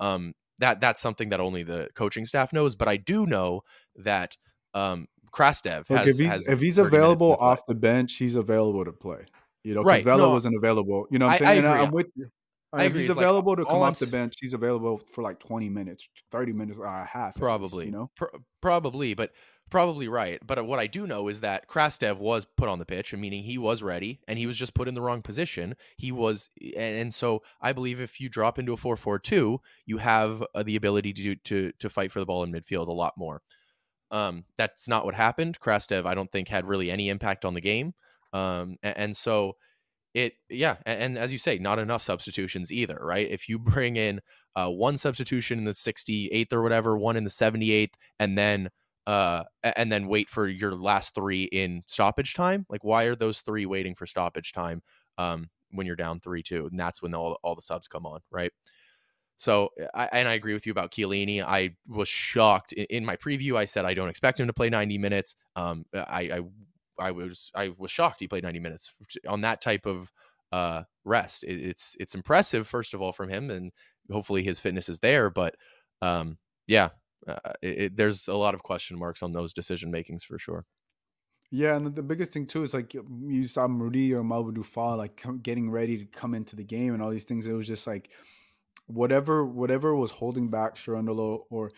[0.00, 2.74] um, that that's something that only the coaching staff knows.
[2.74, 3.62] But I do know
[3.96, 4.36] that
[4.74, 8.84] um, Krastev Look, has, if he's has if he's available off the bench, he's available
[8.84, 9.24] to play.
[9.62, 10.04] You know, right?
[10.04, 11.06] Vela no, wasn't available.
[11.10, 12.28] You know, what I'm saying I, am with you.
[12.72, 15.68] I if he's available like, to come off the bench, he's available for like 20
[15.68, 17.34] minutes, 30 minutes, or a half.
[17.36, 18.28] Probably, least, you know, Pro-
[18.60, 19.30] probably, but
[19.70, 20.38] probably right.
[20.46, 23.58] But what I do know is that Krastev was put on the pitch, meaning he
[23.58, 25.74] was ready, and he was just put in the wrong position.
[25.96, 30.62] He was, and so I believe if you drop into a four-four-two, you have uh,
[30.62, 33.42] the ability to to to fight for the ball in midfield a lot more.
[34.10, 35.58] Um, that's not what happened.
[35.60, 37.94] Krastev, I don't think, had really any impact on the game.
[38.32, 39.56] Um, and, and so
[40.14, 43.28] it, yeah, and, and, as you say, not enough substitutions either, right?
[43.28, 44.20] If you bring in
[44.54, 48.70] uh, one substitution in the 68th or whatever, one in the 78th, and then
[49.06, 52.66] uh and then wait for your last three in stoppage time?
[52.68, 54.82] Like why are those three waiting for stoppage time
[55.18, 58.20] um when you're down three two and that's when all, all the subs come on
[58.30, 58.52] right?
[59.36, 61.42] So I, and i agree with you about Chiellini.
[61.42, 64.70] i was shocked in, in, my preview i said i don't expect him to play
[64.70, 66.40] 90 minutes um i i
[67.00, 68.92] i was i was shocked he played 90 minutes
[69.26, 70.12] on that type of
[70.52, 71.44] uh rest.
[71.44, 73.72] It, it's it's impressive first of all from him and
[74.10, 75.56] hopefully his fitness is there but
[76.00, 76.90] um yeah
[77.26, 80.66] uh, it, it, there's a lot of question marks on those decision makings for sure.
[81.50, 85.22] Yeah, and the biggest thing too is like you saw Moody or Mamadou Fall like
[85.42, 87.46] getting ready to come into the game and all these things.
[87.46, 88.10] It was just like
[88.86, 91.70] whatever whatever was holding back Cherundolo or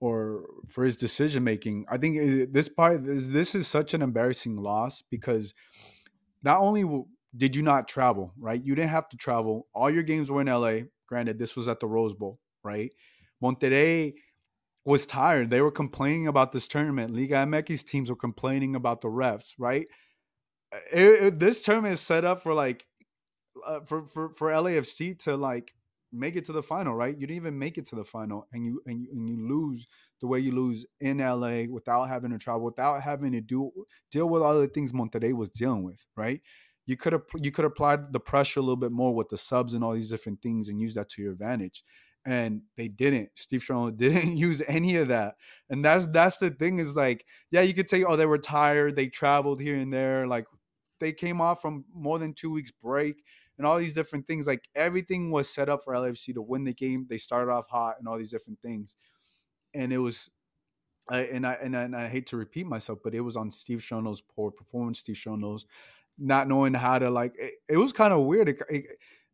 [0.00, 1.86] or for his decision making.
[1.88, 5.54] I think this part is this is such an embarrassing loss because
[6.42, 7.04] not only
[7.36, 8.62] did you not travel, right?
[8.62, 9.68] You didn't have to travel.
[9.72, 10.88] All your games were in LA.
[11.06, 12.90] Granted, this was at the Rose Bowl, right?
[13.42, 14.14] Monterrey
[14.84, 15.50] was tired.
[15.50, 17.14] They were complaining about this tournament.
[17.14, 19.86] Liga MX teams were complaining about the refs, right?
[20.72, 22.86] Uh, it, it, this tournament is set up for like
[23.66, 25.74] uh, for for for LAFC to like
[26.12, 27.14] make it to the final, right?
[27.14, 29.86] You didn't even make it to the final, and you and you, and you lose
[30.20, 33.70] the way you lose in LA without having to travel, without having to do
[34.10, 36.40] deal with all the things Monterrey was dealing with, right?
[36.86, 39.74] You could have you could apply the pressure a little bit more with the subs
[39.74, 41.84] and all these different things and use that to your advantage
[42.24, 43.30] and they didn't.
[43.34, 45.36] Steve Cherundolo didn't use any of that,
[45.70, 48.96] and that's that's the thing is like, yeah, you could say, oh, they were tired,
[48.96, 50.46] they traveled here and there, like
[51.00, 53.24] they came off from more than two weeks break
[53.58, 54.46] and all these different things.
[54.46, 57.06] Like everything was set up for LFC to win the game.
[57.08, 58.96] They started off hot and all these different things,
[59.74, 60.30] and it was.
[61.10, 63.80] And I and I, and I hate to repeat myself, but it was on Steve
[63.80, 65.00] Cherundolo's poor performance.
[65.00, 65.66] Steve Cherundolo's
[66.16, 67.34] not knowing how to like.
[67.36, 68.48] It, it was kind of weird.
[68.50, 68.84] It, it,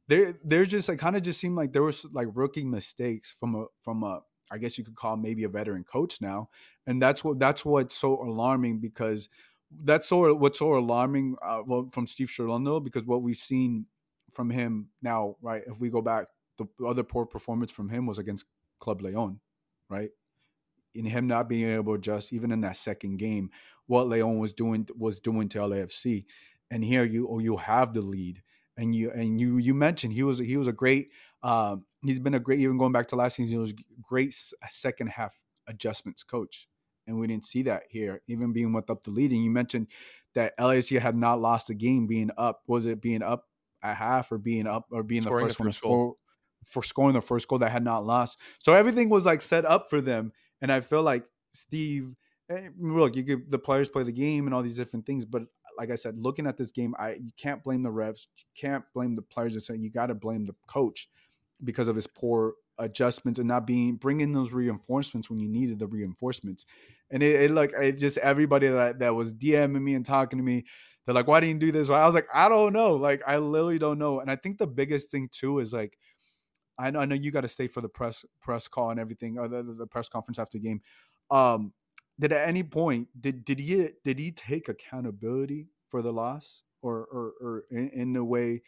[0.09, 3.55] there there's just like kind of just seemed like there was like rookie mistakes from
[3.55, 6.49] a from a I guess you could call maybe a veteran coach now,
[6.87, 9.29] and that's what that's what's so alarming because
[9.85, 13.87] that's so what's so alarming uh, well, from Steve Cherundolo because what we've seen
[14.33, 15.63] from him now, right?
[15.67, 18.47] If we go back, the other poor performance from him was against
[18.81, 19.41] Club Leon,
[19.91, 20.11] right?
[20.95, 23.51] In him not being able to adjust, even in that second game,
[23.87, 26.25] what Leon was doing was doing to LAFC,
[26.71, 28.43] and here you you have the lead
[28.79, 31.11] and you and you you mentioned he was he was a great
[31.43, 34.35] um, he's been a great even going back to last season he was great
[34.71, 35.35] second half
[35.67, 36.67] adjustments coach
[37.07, 39.89] and we didn't see that here even being with up the leading you mentioned
[40.35, 43.47] that LAC had not lost a game being up was it being up
[43.83, 46.15] at half or being up or being Scoring the first, the first one score
[46.65, 48.39] for scoring the first goal that had not lost.
[48.59, 52.17] So everything was like set up for them and I feel like Steve
[52.51, 55.43] eh, look you could the players play the game and all these different things but
[55.79, 58.85] like I said, looking at this game, I you can't blame the refs, you can't
[58.93, 59.55] blame the players.
[59.55, 61.09] And saying you got to blame the coach
[61.63, 65.87] because of his poor adjustments and not being bringing those reinforcements when you needed the
[65.87, 66.67] reinforcements.
[67.11, 70.45] And it, it like it just everybody that that was DMing me and talking to
[70.45, 70.65] me,
[71.07, 72.97] they're like, "Why didn't you do this?" I was like, "I don't know.
[72.97, 75.97] Like I literally don't know." And I think the biggest thing too is like.
[76.81, 79.37] I know, I know you got to stay for the press press call and everything,
[79.37, 80.81] or the, the press conference after the game.
[81.29, 81.73] Um,
[82.21, 87.07] did at any point did did he did he take accountability for the loss or
[87.11, 88.63] or, or in, in a way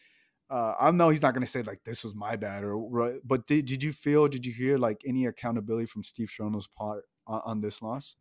[0.50, 3.46] uh, I know he's not going to say like this was my bad or but
[3.46, 7.40] did did you feel did you hear like any accountability from Steve Cherundolo's part on,
[7.44, 8.16] on, this loss?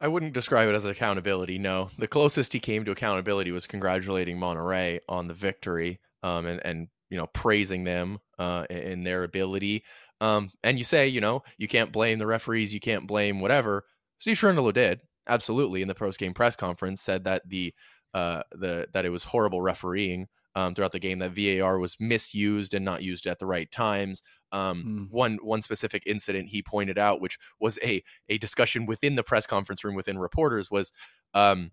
[0.00, 1.58] I wouldn't describe it as accountability.
[1.58, 6.64] No, the closest he came to accountability was congratulating Monterrey on the victory, um, and
[6.64, 9.84] and you know praising them uh, in their ability.
[10.20, 13.84] Um, and you say, you know, you can't blame the referees, you can't blame whatever.
[14.18, 17.74] Steve Cherundolo did absolutely in the post game press conference said that the
[18.14, 22.74] uh, the that it was horrible refereeing um, throughout the game that VAR was misused
[22.74, 24.22] and not used at the right times.
[24.50, 25.12] Um, mm.
[25.12, 29.46] One one specific incident he pointed out, which was a a discussion within the press
[29.46, 30.92] conference room within reporters, was
[31.34, 31.70] um,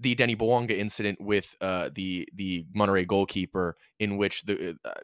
[0.00, 4.94] the Denny Bouanga incident with uh, the the Monterrey goalkeeper, in which the uh,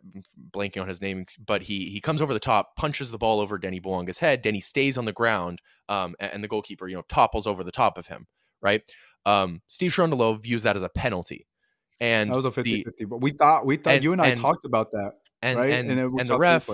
[0.50, 3.58] blanking on his name, but he he comes over the top, punches the ball over
[3.58, 4.40] Denny Bouanga's head.
[4.40, 7.98] Denny stays on the ground, um, and, the goalkeeper, you know, topples over the top
[7.98, 8.26] of him.
[8.62, 8.82] Right.
[9.26, 11.46] Um, Steve Cherundolo views that as a penalty,
[12.00, 14.40] and that was a 50-50, but we thought we thought and, you and I and,
[14.40, 15.12] talked about that.
[15.42, 15.70] And right?
[15.70, 16.68] and, and, and the ref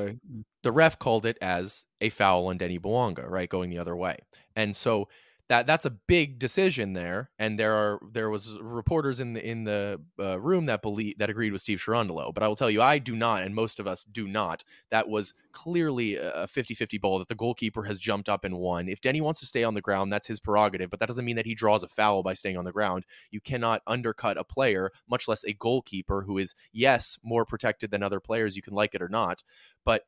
[0.62, 4.18] the ref called it as a foul on Denny Bouanga, right, going the other way.
[4.54, 5.08] And so
[5.52, 9.64] that that's a big decision there, and there are there was reporters in the in
[9.64, 12.32] the uh, room that believe that agreed with Steve Cherundolo.
[12.32, 14.64] But I will tell you, I do not, and most of us do not.
[14.90, 18.88] That was clearly a 50-50 ball that the goalkeeper has jumped up and won.
[18.88, 21.36] If Denny wants to stay on the ground, that's his prerogative, but that doesn't mean
[21.36, 23.04] that he draws a foul by staying on the ground.
[23.30, 28.02] You cannot undercut a player, much less a goalkeeper who is yes more protected than
[28.02, 28.56] other players.
[28.56, 29.42] You can like it or not,
[29.84, 30.04] but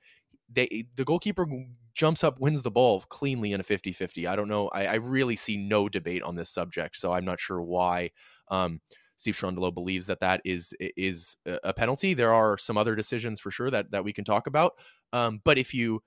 [0.55, 1.47] they the goalkeeper
[1.95, 4.27] jumps up, wins the ball cleanly in a 50 50.
[4.27, 4.69] I don't know.
[4.69, 6.97] I, I, really see no debate on this subject.
[6.97, 8.11] So I'm not sure why
[8.49, 8.81] um,
[9.17, 12.15] Steve Cherundolo believes that that is is a penalty.
[12.15, 14.75] There are some other decisions for sure that, that we can talk about.
[15.13, 16.03] Um, but if you,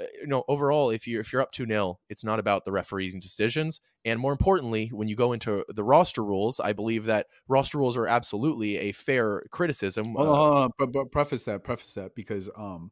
[0.00, 2.72] uh, you know, overall, if you're if you're up two 0 it's not about the
[2.72, 3.80] refereeing decisions.
[4.04, 7.96] And more importantly, when you go into the roster rules, I believe that roster rules
[7.96, 10.14] are absolutely a fair criticism.
[10.14, 10.70] Hold on, hold on.
[10.78, 12.90] But, but preface that, preface that, because um,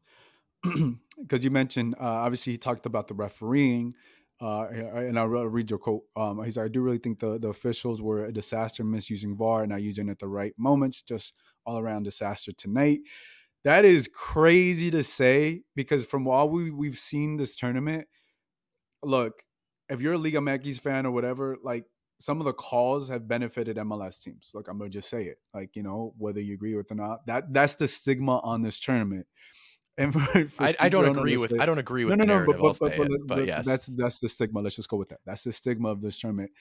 [1.21, 3.95] because you mentioned uh, obviously he talked about the refereeing,
[4.41, 6.03] uh, and I'll read your quote.
[6.17, 9.63] Um, he's like, I do really think the, the officials were a disaster, misusing VAR,
[9.63, 11.35] and not using it at the right moments, just
[11.67, 13.01] all around disaster tonight.
[13.65, 18.07] That is crazy to say because from all we, we've seen this tournament,
[19.03, 19.43] look,
[19.91, 21.85] if you're a Liga MX fan or whatever, like
[22.19, 24.53] some of the calls have benefited MLS teams.
[24.55, 25.39] Like I'm gonna just say it.
[25.53, 28.63] Like, you know, whether you agree with it or not, that that's the stigma on
[28.63, 29.27] this tournament.
[30.01, 32.47] And for, for I, I, don't agree with I don't agree with no, no, no,
[32.47, 34.63] but, but, but, but, but, yes, that's that's the stigma.
[34.63, 35.21] Let's just go with that.
[35.27, 36.53] That's the stigma of this tournament.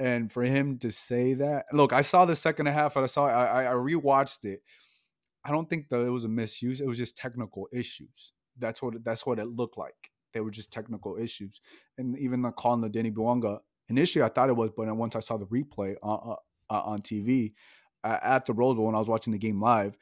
[0.00, 2.96] And for him to say that, look, I saw the second half.
[2.96, 4.62] I saw I I rewatched it.
[5.44, 6.80] I don't think that it was a misuse.
[6.80, 8.32] It was just technical issues.
[8.58, 10.10] That's what that's what it looked like.
[10.32, 11.60] They were just technical issues.
[11.98, 15.14] And even the call on the Denis Bouanga, initially I thought it was, but once
[15.14, 16.36] I saw the replay on
[16.68, 17.52] uh, on TV
[18.02, 19.96] uh, at the Rose Bowl when I was watching the game live,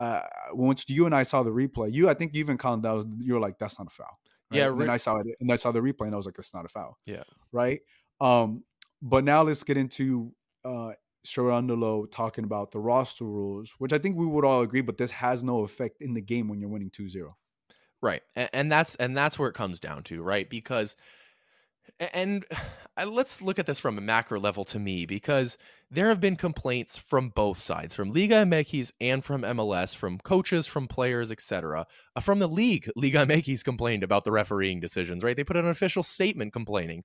[0.00, 2.92] uh, once you and I saw the replay, you I think you even called that
[2.92, 4.18] was you were like that's not a foul.
[4.50, 4.58] Right?
[4.58, 6.54] Yeah, and I saw it and I saw the replay and I was like that's
[6.54, 6.98] not a foul.
[7.06, 7.80] Yeah, right.
[8.20, 8.64] Um,
[9.02, 10.32] but now let's get into
[10.64, 10.92] uh
[11.26, 15.10] Cherundolo talking about the roster rules, which I think we would all agree, but this
[15.10, 17.32] has no effect in the game when you're winning 2-0.
[18.00, 18.22] Right.
[18.34, 20.48] And, and that's and that's where it comes down to, right?
[20.48, 20.96] Because
[22.12, 22.44] and
[23.06, 25.58] let's look at this from a macro level to me because
[25.90, 30.66] there have been complaints from both sides, from Liga MX and from MLS, from coaches,
[30.66, 31.86] from players, etc.
[32.14, 35.36] Uh, from the league, Liga MX complained about the refereeing decisions, right?
[35.36, 37.04] They put an official statement complaining,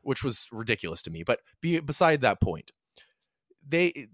[0.00, 1.22] which was ridiculous to me.
[1.22, 2.72] But be, beside that point,
[3.66, 4.08] they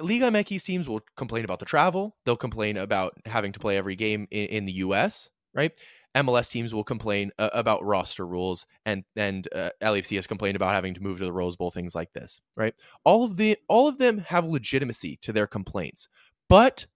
[0.00, 2.16] Liga MX teams will complain about the travel.
[2.24, 5.76] They'll complain about having to play every game in, in the US, right?
[6.14, 10.72] MLS teams will complain uh, about roster rules, and and uh, LAFC has complained about
[10.72, 12.74] having to move to the Rose Bowl, things like this, right?
[13.04, 16.08] All of the all of them have legitimacy to their complaints,
[16.48, 16.86] but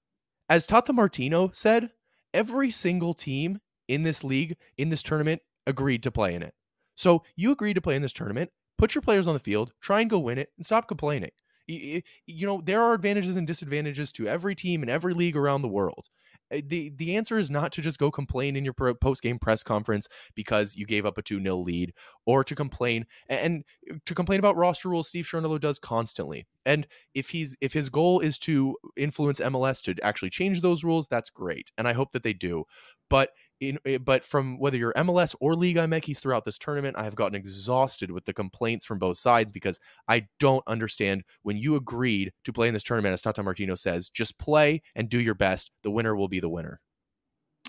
[0.48, 1.90] as Tata Martino said,
[2.32, 6.54] every single team in this league in this tournament agreed to play in it.
[6.94, 8.50] So you agreed to play in this tournament.
[8.76, 11.30] Put your players on the field, try and go win it, and stop complaining.
[11.66, 12.02] You,
[12.46, 16.08] know there are advantages and disadvantages to every team in every league around the world
[16.50, 19.62] Eh, the the answer is not to just go complain in your post game press
[19.62, 21.92] conference because you gave up a 2 0 lead
[22.26, 26.46] or to complain and eh, to complain about roster rules Steve Cherundolo does constantly.
[26.64, 31.08] And if he's if his goal is to influence MLS to actually change those rules,
[31.08, 31.70] that's great.
[31.78, 32.64] And I hope that they do.
[33.10, 37.04] But in eh, but from whether you're MLS or Liga MX throughout this tournament, I
[37.04, 41.76] have gotten exhausted with the complaints from both sides because I don't understand when you
[41.76, 45.34] agreed to play in this tournament, as Tata Martino says, just play and do your
[45.34, 45.70] best.
[45.82, 46.80] The winner will be the winner.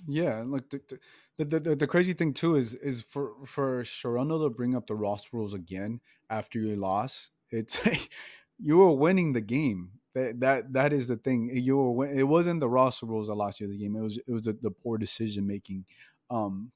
[0.08, 1.00] Yeah, And look, the,
[1.38, 4.96] the, the, the crazy thing too is is for for Sharona to bring up the
[4.96, 7.32] Ross rules again after you lost.
[7.50, 7.80] It's
[8.60, 9.99] you were winning the game.
[10.16, 11.52] That that that is the thing.
[11.54, 13.96] You were it wasn't the roster rules that lost you the game.
[13.96, 15.86] It was it was the, the poor decision making,
[16.30, 16.72] um,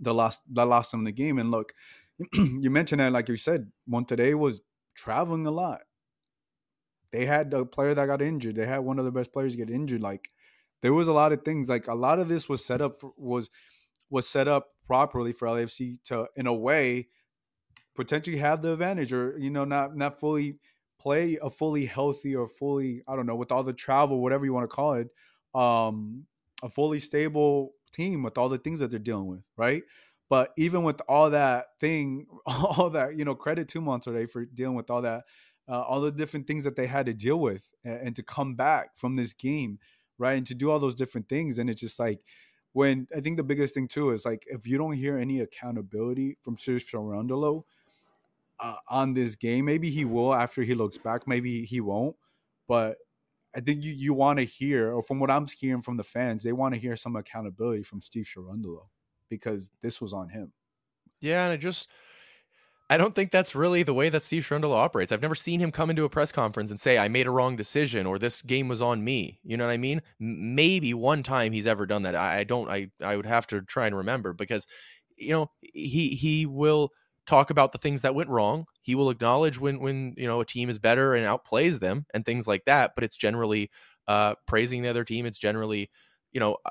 [0.00, 1.38] the last that lost them the game.
[1.38, 1.74] And look,
[2.34, 4.62] you mentioned that like you said, Monterrey was
[4.94, 5.82] traveling a lot.
[7.10, 8.56] They had the player that got injured.
[8.56, 10.00] They had one of the best players get injured.
[10.00, 10.30] Like
[10.80, 11.68] there was a lot of things.
[11.68, 13.50] Like a lot of this was set up for, was
[14.08, 17.08] was set up properly for LAFC to in a way
[17.94, 20.56] potentially have the advantage or you know not not fully
[21.02, 24.52] play a fully healthy or fully I don't know with all the travel whatever you
[24.52, 25.08] want to call it
[25.54, 26.26] um
[26.62, 29.82] a fully stable team with all the things that they're dealing with right?
[30.30, 34.76] But even with all that thing all that you know credit to Monterrey for dealing
[34.76, 35.24] with all that
[35.68, 38.54] uh, all the different things that they had to deal with and, and to come
[38.54, 39.78] back from this game
[40.18, 42.20] right and to do all those different things and it's just like
[42.72, 46.38] when I think the biggest thing too is like if you don't hear any accountability
[46.42, 47.64] from Sergio Cherundolo,
[48.62, 49.64] uh, on this game.
[49.64, 51.26] Maybe he will after he looks back.
[51.26, 52.16] Maybe he won't.
[52.68, 52.96] But
[53.54, 56.42] I think you, you want to hear, or from what I'm hearing from the fans,
[56.42, 58.86] they want to hear some accountability from Steve Cherundolo
[59.28, 60.52] because this was on him.
[61.20, 61.88] Yeah, and I just
[62.92, 65.12] I don't think that's really the way that Steve Cherundolo operates.
[65.12, 67.56] I've never seen him come into a press conference and say, I made a wrong
[67.56, 69.40] decision or this game was on me.
[69.44, 70.02] You know what I mean?
[70.20, 72.14] Maybe one time he's ever done that.
[72.14, 74.66] I don't, I, I would have to try and remember because,
[75.16, 76.90] you know, he, he will
[77.26, 78.66] talk about the things that went wrong.
[78.82, 82.24] He will acknowledge when, when, you know, a team is better and outplays them and
[82.24, 82.92] things like that.
[82.94, 83.70] But it's generally
[84.08, 85.26] uh, praising the other team.
[85.26, 85.90] It's generally,
[86.32, 86.70] you know, uh,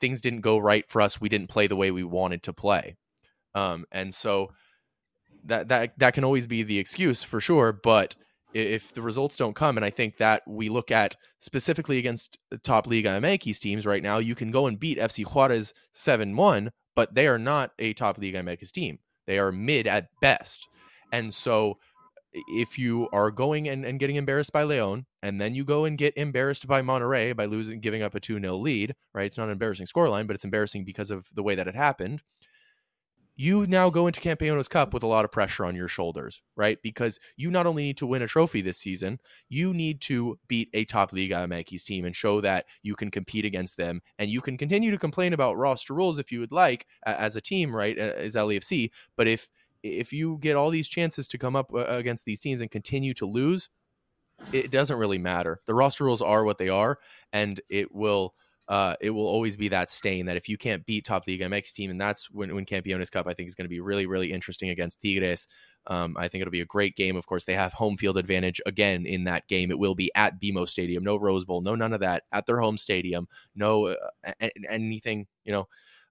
[0.00, 1.20] things didn't go right for us.
[1.20, 2.96] We didn't play the way we wanted to play.
[3.54, 4.50] Um, and so,
[5.44, 8.14] that that that can always be the excuse for sure but
[8.54, 12.86] if the results don't come and i think that we look at specifically against top
[12.86, 17.28] Liga MX teams right now you can go and beat FC Juarez 7-1 but they
[17.28, 18.98] are not a top Liga MX team
[19.28, 20.66] they are mid at best.
[21.12, 21.78] And so
[22.48, 25.96] if you are going and, and getting embarrassed by Leon and then you go and
[25.96, 29.26] get embarrassed by Monterrey by losing giving up a 2-0 lead right?
[29.26, 32.22] It's not an embarrassing scoreline but it's embarrassing because of the way that it happened
[33.38, 36.76] you now go into Campeones Cup with a lot of pressure on your shoulders, right?
[36.82, 40.68] Because you not only need to win a trophy this season, you need to beat
[40.74, 44.02] a top Liga MX team and show that you can compete against them.
[44.18, 47.40] And you can continue to complain about roster rules if you would like as a
[47.40, 47.96] team, right?
[47.96, 48.90] As LAFC.
[49.16, 49.48] But if
[49.84, 53.14] if you get all these chances to come up uh, against these teams and continue
[53.14, 53.68] to lose,
[54.52, 55.60] it doesn't really matter.
[55.66, 56.98] The roster rules are what they are,
[57.32, 58.34] and it will–
[58.68, 61.72] uh, it will always be that stain that if you can't beat top Liga MX
[61.72, 64.30] team, and that's when, when Campeones Cup, I think is going to be really, really
[64.30, 65.48] interesting against Tigres.
[65.86, 67.16] Um, I think it'll be a great game.
[67.16, 69.70] Of course, they have home field advantage again in that game.
[69.70, 72.60] It will be at BMO Stadium, no Rose Bowl, no none of that at their
[72.60, 75.66] home stadium, no uh, anything, you know.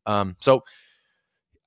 [0.07, 0.63] Um, so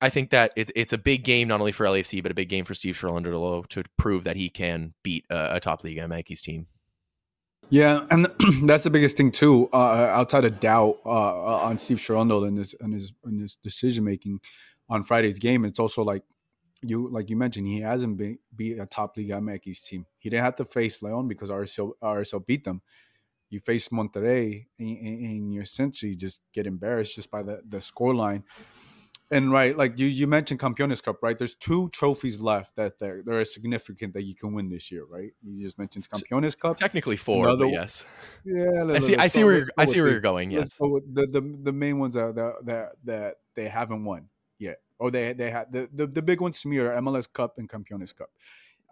[0.01, 2.49] I think that it's it's a big game not only for LAFC but a big
[2.49, 6.41] game for Steve Cherundolo to prove that he can beat a, a top Liga MX
[6.41, 6.67] team.
[7.71, 8.27] Yeah, and
[8.63, 9.69] that's the biggest thing too.
[9.71, 13.55] Uh, outside of doubt uh, uh on Steve Cherundolo and his and his and his
[13.55, 14.41] decision making
[14.89, 16.23] on Friday's game, it's also like
[16.81, 20.05] you like you mentioned he hasn't been be a top Liga MX team.
[20.17, 22.81] He didn't have to face Leon because RSL RSL beat them.
[23.49, 28.13] You face Monterrey and, and you essentially just get embarrassed just by the the score
[28.13, 28.43] line
[29.31, 31.37] and right, like you you mentioned Campeones Cup, right?
[31.37, 35.31] There's two trophies left that they're, they're significant that you can win this year, right?
[35.41, 36.77] You just mentioned Campeones Cup.
[36.77, 38.05] Technically four, Another, yes.
[38.43, 39.15] Yeah, I see.
[39.15, 40.51] I see where you're, I see where you're going.
[40.51, 44.27] Yes, the, the the main ones that that that they haven't won
[44.59, 47.57] yet, or they they had the, the the big ones to me are MLS Cup
[47.57, 48.29] and Campeones Cup.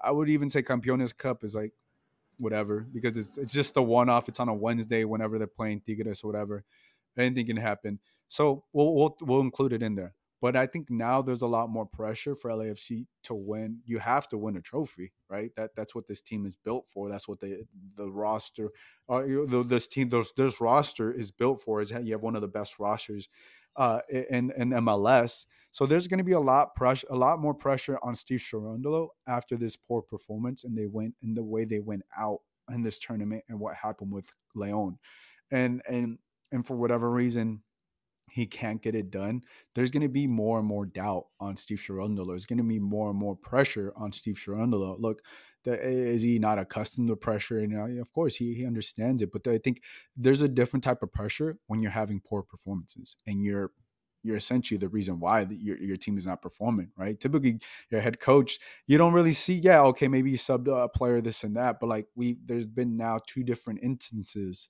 [0.01, 1.73] I would even say Campeones Cup is like
[2.37, 4.29] whatever because it's it's just a one off.
[4.29, 6.63] It's on a Wednesday whenever they're playing Tigres or whatever.
[7.17, 7.99] Anything can happen.
[8.29, 10.13] So we'll we'll we'll include it in there.
[10.41, 13.79] But I think now there's a lot more pressure for LAFC to win.
[13.85, 15.51] You have to win a trophy, right?
[15.57, 17.09] That that's what this team is built for.
[17.09, 17.57] That's what they
[17.95, 18.69] the roster,
[19.09, 19.23] uh,
[19.65, 21.81] this team, this, this roster is built for.
[21.81, 23.27] Is you have one of the best rosters
[23.75, 25.45] uh, in in MLS.
[25.71, 29.09] So there's going to be a lot pressure, a lot more pressure on Steve Cherundolo
[29.27, 32.39] after this poor performance, and they went in the way they went out
[32.71, 34.97] in this tournament and what happened with Leon,
[35.51, 36.17] and and
[36.51, 37.61] and for whatever reason
[38.31, 39.41] he can't get it done,
[39.75, 42.27] there's going to be more and more doubt on Steve Cherundolo.
[42.27, 44.99] There's going to be more and more pressure on Steve Cherundolo.
[44.99, 45.21] Look,
[45.63, 47.59] the, is he not accustomed to pressure?
[47.59, 49.31] And uh, of course, he, he understands it.
[49.31, 49.81] But I think
[50.15, 53.71] there's a different type of pressure when you're having poor performances and you're
[54.23, 57.19] you're essentially the reason why the, your, your team is not performing, right?
[57.19, 57.59] Typically,
[57.89, 61.43] your head coach, you don't really see, yeah, okay, maybe you subbed a player, this
[61.43, 64.67] and that, but like we, there's been now two different instances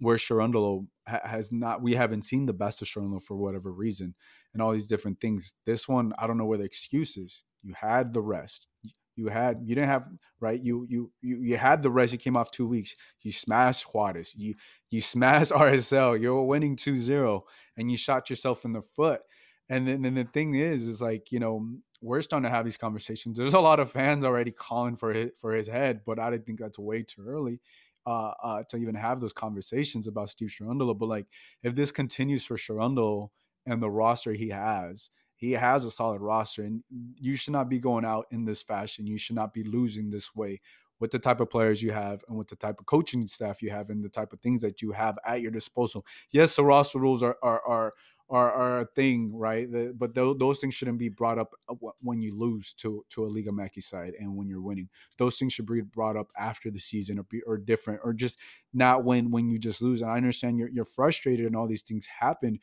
[0.00, 4.14] where Cherundolo ha- has not, we haven't seen the best of Cherundolo for whatever reason,
[4.52, 5.54] and all these different things.
[5.66, 7.44] This one, I don't know where the excuse is.
[7.62, 8.68] You had the rest.
[9.16, 10.04] You had you didn't have
[10.40, 10.62] right.
[10.62, 12.12] You you you you had the rest.
[12.12, 12.94] You came off two weeks.
[13.22, 14.34] You smashed Juarez.
[14.36, 14.54] You
[14.90, 16.20] you smashed RSL.
[16.20, 17.42] You're winning 2-0
[17.76, 19.20] and you shot yourself in the foot.
[19.68, 21.68] And then, then the thing is, is like you know
[22.00, 23.36] we're starting to have these conversations.
[23.36, 26.58] There's a lot of fans already calling for his for his head, but I think
[26.58, 27.60] that's way too early
[28.06, 30.98] uh, uh, to even have those conversations about Steve Cherundolo.
[30.98, 31.26] But like,
[31.62, 33.28] if this continues for Cherundolo
[33.66, 35.10] and the roster he has,
[35.40, 36.84] he has a solid roster, and
[37.18, 39.06] you should not be going out in this fashion.
[39.06, 40.60] You should not be losing this way
[41.00, 43.70] with the type of players you have and with the type of coaching staff you
[43.70, 46.04] have and the type of things that you have at your disposal.
[46.30, 47.92] Yes, the roster rules are are are
[48.28, 49.70] are, are a thing, right?
[49.70, 53.24] The, but th- those things shouldn't be brought up uh, when you lose to to
[53.24, 54.90] a Liga MX side and when you're winning.
[55.16, 58.38] Those things should be brought up after the season or be or different or just
[58.74, 60.02] not when when you just lose.
[60.02, 62.60] And I understand you're you're frustrated and all these things happen,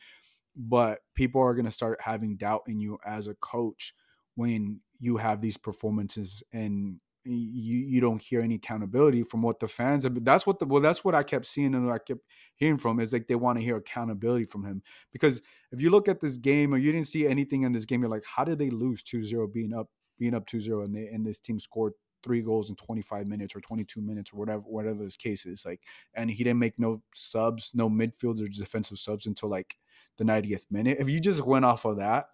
[0.58, 3.94] but people are going to start having doubt in you as a coach
[4.34, 9.68] when you have these performances and you you don't hear any accountability from what the
[9.68, 10.24] fans have.
[10.24, 12.20] That's what the well, that's what I kept seeing and I kept
[12.54, 14.82] hearing from is like they want to hear accountability from him.
[15.12, 18.00] Because if you look at this game or you didn't see anything in this game,
[18.00, 19.88] you're like, how did they lose 2-0 being up
[20.18, 21.92] being up 2-0 and they and this team scored
[22.22, 25.80] three goals in 25 minutes or 22 minutes or whatever whatever his case is like
[26.14, 29.76] and he didn't make no subs no midfields or defensive subs until like
[30.18, 30.98] the 90th minute.
[31.00, 32.26] If you just went off of that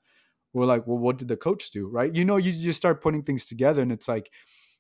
[0.52, 1.88] we're like well what did the coach do?
[1.88, 2.14] Right?
[2.14, 4.30] You know you just start putting things together and it's like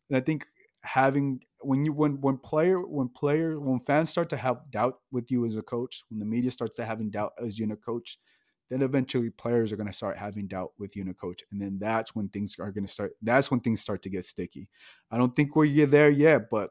[0.08, 0.46] and i think
[0.82, 5.30] having when you when when player when player when fans start to have doubt with
[5.30, 7.76] you as a coach when the media starts to having doubt as you in a
[7.76, 8.18] coach
[8.70, 11.42] then eventually players are going to start having doubt with you and a coach.
[11.52, 14.24] And then that's when things are going to start that's when things start to get
[14.24, 14.68] sticky.
[15.10, 16.70] I don't think we're there yet but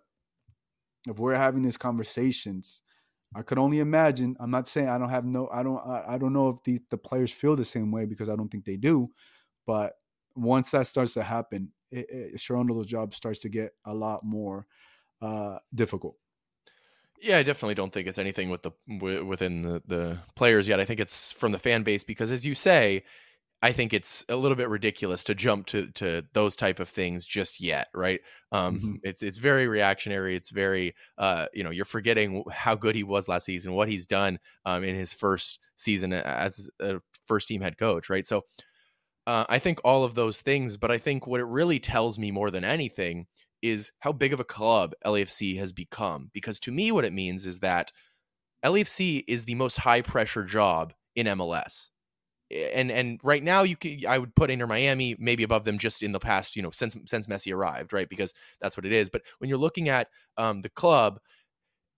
[1.07, 2.81] if we're having these conversations
[3.35, 6.17] i could only imagine i'm not saying i don't have no i don't i, I
[6.17, 8.77] don't know if the, the players feel the same way because i don't think they
[8.77, 9.09] do
[9.65, 9.93] but
[10.35, 12.39] once that starts to happen it,
[12.87, 14.65] job starts to get a lot more
[15.21, 16.17] uh, difficult
[17.23, 18.71] yeah, I definitely don't think it's anything with the
[19.23, 20.81] within the, the players yet.
[20.81, 23.05] I think it's from the fan base because, as you say,
[23.63, 27.25] I think it's a little bit ridiculous to jump to to those type of things
[27.25, 28.19] just yet, right?
[28.51, 28.95] Um, mm-hmm.
[29.03, 30.35] It's it's very reactionary.
[30.35, 34.05] It's very uh, you know you're forgetting how good he was last season, what he's
[34.05, 38.27] done um, in his first season as a first team head coach, right?
[38.27, 38.41] So
[39.27, 42.31] uh, I think all of those things, but I think what it really tells me
[42.31, 43.27] more than anything
[43.61, 46.29] is how big of a club LAFC has become.
[46.33, 47.93] Because to me, what it means is that
[48.65, 51.91] LAFC is the most high pressure job in MLS.
[52.51, 56.03] And and right now you can I would put Inter Miami maybe above them just
[56.03, 59.09] in the past you know since since Messi arrived right because that's what it is
[59.09, 61.19] but when you're looking at um, the club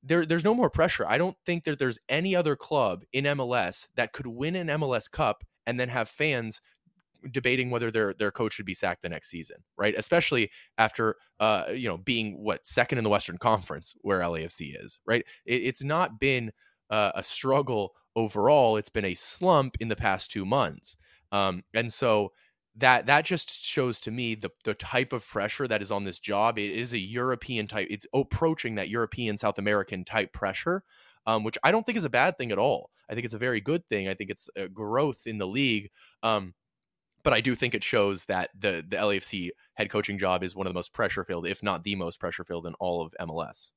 [0.04, 3.88] there there's no more pressure I don't think that there's any other club in MLS
[3.96, 6.62] that could win an MLS Cup and then have fans
[7.32, 9.96] debating whether their their coach should be sacked the next season, right?
[9.98, 15.00] Especially after uh, you know being what second in the Western Conference where LAFC is,
[15.06, 15.26] right?
[15.46, 16.52] It, it's not been
[16.90, 20.98] uh, a struggle overall; it's been a slump in the past two months,
[21.32, 22.32] um, and so
[22.78, 26.20] that that just shows to me the the type of pressure that is on this
[26.20, 26.60] job.
[26.60, 27.88] It is a European type.
[27.90, 30.84] It's approaching that European South American type pressure,
[31.26, 32.92] um, which I don't think is a bad thing at all.
[33.10, 34.08] I think it's a very good thing.
[34.08, 35.90] I think it's a growth in the league.
[36.24, 36.54] Um,
[37.24, 40.68] but I do think it shows that the the LAFC head coaching job is one
[40.68, 43.72] of the most pressure filled, if not the most pressure filled in all of MLS.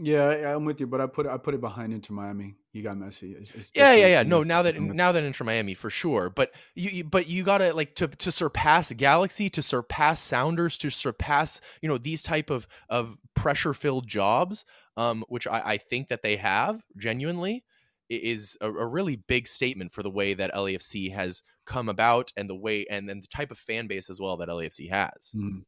[0.00, 2.54] Yeah, I'm with you, but I put I put it behind Inter Miami.
[2.72, 3.34] You got Messi.
[3.36, 4.22] It's, it's yeah, yeah, yeah.
[4.22, 7.72] No, now that now that Inter Miami for sure, but you, you but you gotta
[7.72, 12.68] like to to surpass Galaxy, to surpass Sounders, to surpass you know these type of
[12.88, 14.64] of pressure filled jobs,
[14.96, 17.64] um, which I, I think that they have genuinely
[18.08, 22.48] is a, a, really big statement for the way that LAFC has come about and
[22.48, 25.34] the way and then the type of fan base as well that LAFC has.
[25.36, 25.64] Mm.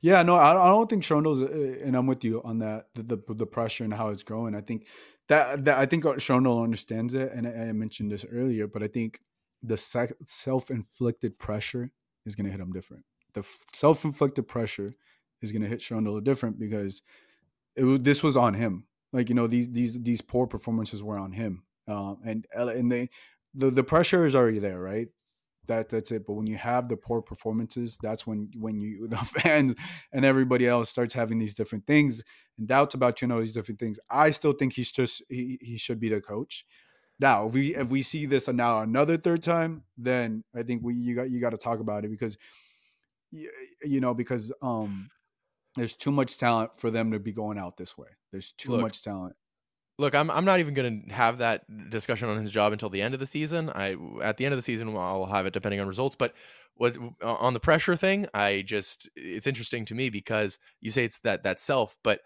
[0.00, 2.86] Yeah, no, I, don't think Cherundolo's, uh, and I'm with you on that.
[2.94, 4.54] The, the, the pressure and how it's growing.
[4.54, 4.86] I think
[5.28, 8.66] that that I think Cherundolo understands it, and I, I, mentioned this earlier.
[8.66, 9.20] But I think
[9.62, 11.92] the self inflicted pressure
[12.26, 13.04] is going to hit him different.
[13.34, 14.92] The self inflicted pressure
[15.40, 17.02] is going to hit Cherundolo different because
[17.76, 18.86] it, this was on him.
[19.12, 23.10] Like you know these these these poor performances were on him, um, and and they
[23.54, 25.08] the the pressure is already there, right?
[25.70, 26.26] That that's it.
[26.26, 29.76] But when you have the poor performances, that's when when you the fans
[30.12, 32.24] and everybody else starts having these different things
[32.58, 34.00] and doubts about you know these different things.
[34.10, 36.66] I still think he's just he, he should be the coach.
[37.20, 40.94] Now, if we if we see this now another third time, then I think we
[40.94, 42.36] you got you got to talk about it because
[43.30, 45.08] you know because um
[45.76, 48.08] there's too much talent for them to be going out this way.
[48.32, 49.36] There's too look, much talent.
[50.00, 53.02] Look, I'm I'm not even going to have that discussion on his job until the
[53.02, 53.68] end of the season.
[53.68, 56.32] I at the end of the season I'll have it depending on results, but
[56.76, 61.18] what on the pressure thing, I just it's interesting to me because you say it's
[61.20, 62.20] that that self, but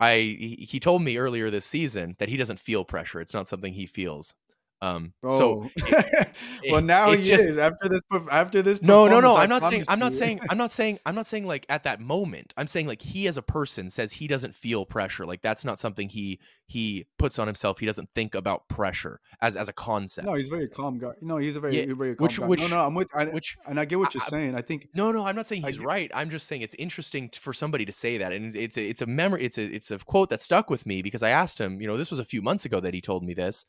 [0.00, 0.36] I
[0.68, 3.20] he told me earlier this season that he doesn't feel pressure.
[3.20, 4.34] It's not something he feels.
[4.82, 5.30] Um, oh.
[5.30, 6.28] so it,
[6.70, 8.02] well, now he just, is after this.
[8.30, 9.36] After this, no, no, no.
[9.36, 9.84] I'm not saying.
[9.88, 10.40] I'm not saying.
[10.50, 10.98] I'm not saying.
[11.06, 12.52] I'm not saying like at that moment.
[12.56, 15.24] I'm saying like he as a person says he doesn't feel pressure.
[15.24, 17.78] Like that's not something he he puts on himself.
[17.78, 20.26] He doesn't think about pressure as as a concept.
[20.26, 21.12] No, he's a very calm guy.
[21.22, 22.46] No, he's a very, yeah, very calm which, guy.
[22.46, 23.08] Which, no, no, I'm with.
[23.14, 24.54] I, which, and I get what you're I, saying.
[24.56, 24.88] I think.
[24.94, 26.10] No, no, I'm not saying he's right.
[26.14, 29.06] I'm just saying it's interesting for somebody to say that, and it's a, it's a
[29.06, 29.42] memory.
[29.42, 31.80] It's a it's a quote that stuck with me because I asked him.
[31.80, 33.64] You know, this was a few months ago that he told me this.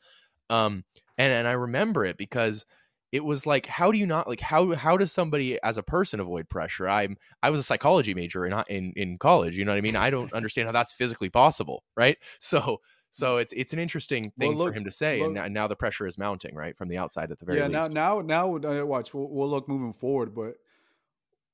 [0.50, 0.84] Um,
[1.16, 2.64] and and I remember it because
[3.10, 6.20] it was like how do you not like how how does somebody as a person
[6.20, 6.88] avoid pressure?
[6.88, 9.96] I'm i was a psychology major in in in college you know what i mean?
[9.96, 12.16] I don't understand how that's physically possible right?
[12.40, 12.80] So
[13.10, 15.66] so it's it's an interesting thing well, look, for him to say look, and, now,
[15.66, 17.92] the pressure is mounting right from the outside at the very yeah least.
[17.92, 20.54] now now now uh, watch we'll, we'll, look moving forward but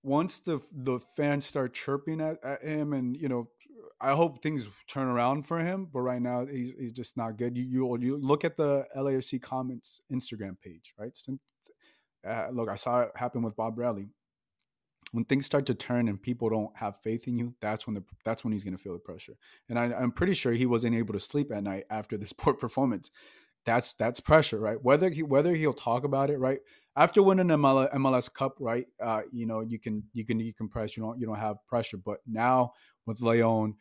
[0.02, 3.48] once the the fans start chirping at, at him and you know
[4.00, 7.56] I hope things turn around for him, but right now he's he's just not good.
[7.56, 11.16] You you, you look at the LAFC comments Instagram page, right?
[12.28, 14.08] uh, look, I saw it happen with Bob Bradley.
[15.12, 18.04] when things start to turn and people don't have faith in you, that's when the
[18.24, 19.34] that's when he's going to feel the pressure.
[19.68, 22.54] And I, I'm pretty sure he wasn't able to sleep at night after this poor
[22.54, 23.10] performance.
[23.66, 24.78] That's that's pressure, right?
[24.82, 26.60] Whether he whether he'll talk about it, right?
[26.96, 28.86] After winning the MLS, Cup, right?
[29.02, 30.96] Uh, you know, you can you can decompress.
[30.96, 31.98] You don't you don't have pressure.
[31.98, 32.72] But now
[33.06, 33.74] with Leon,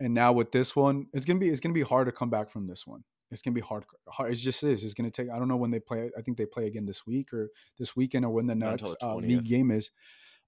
[0.00, 2.50] and now with this one, it's gonna be it's gonna be hard to come back
[2.50, 3.04] from this one.
[3.30, 3.84] It's gonna be hard.
[4.08, 4.84] hard it just is.
[4.84, 5.30] It's gonna take.
[5.30, 6.10] I don't know when they play.
[6.16, 9.06] I think they play again this week or this weekend or when the next the
[9.06, 9.90] uh, league game is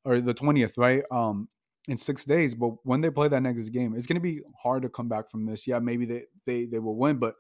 [0.05, 1.03] or the 20th, right?
[1.11, 1.49] Um,
[1.89, 2.55] in six days.
[2.55, 5.29] But when they play that next game, it's going to be hard to come back
[5.29, 5.67] from this.
[5.67, 7.35] Yeah, maybe they they they will win, but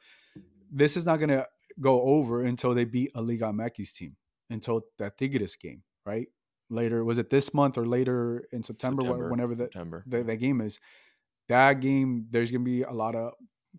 [0.70, 1.46] this is not going to
[1.80, 4.16] go over until they beat a Liga MX team
[4.50, 6.28] until that Tigres game, right?
[6.74, 9.02] Later, was it this month or later in September?
[9.02, 10.04] September whenever the, September.
[10.06, 10.80] The, the game is,
[11.48, 13.32] that game there's going to be a lot of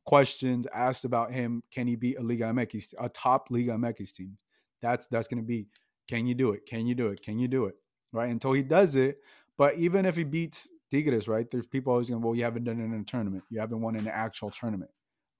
[0.05, 1.63] questions asked about him.
[1.71, 4.37] Can he beat a Liga MX, a top Liga MX team?
[4.81, 5.67] That's that's going to be.
[6.07, 6.65] Can you do it?
[6.67, 7.21] Can you do it?
[7.23, 7.75] Can you do it?
[8.15, 8.29] right?
[8.29, 9.17] Until he does it.
[9.57, 11.49] But even if he beats Tigres, right?
[11.49, 13.43] There's people always going, well, you haven't done it in a tournament.
[13.49, 14.91] You haven't won in an actual tournament,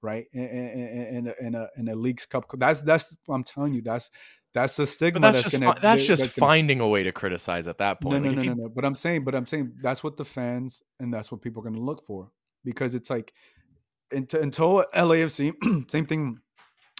[0.02, 0.26] right?
[0.32, 2.46] In, in, in, a, in a in a Leagues Cup.
[2.54, 3.82] That's that's what I'm telling you.
[3.82, 4.10] That's
[4.56, 5.20] that's the stigma.
[5.20, 8.00] That's, that's just gonna, that's just that's finding gonna, a way to criticize at that
[8.00, 8.24] point.
[8.24, 8.68] No, no, like no, you, no, no.
[8.68, 11.64] But I'm saying, but I'm saying that's what the fans and that's what people are
[11.64, 12.30] going to look for
[12.64, 13.34] because it's like
[14.10, 16.38] until, until LAFC, same thing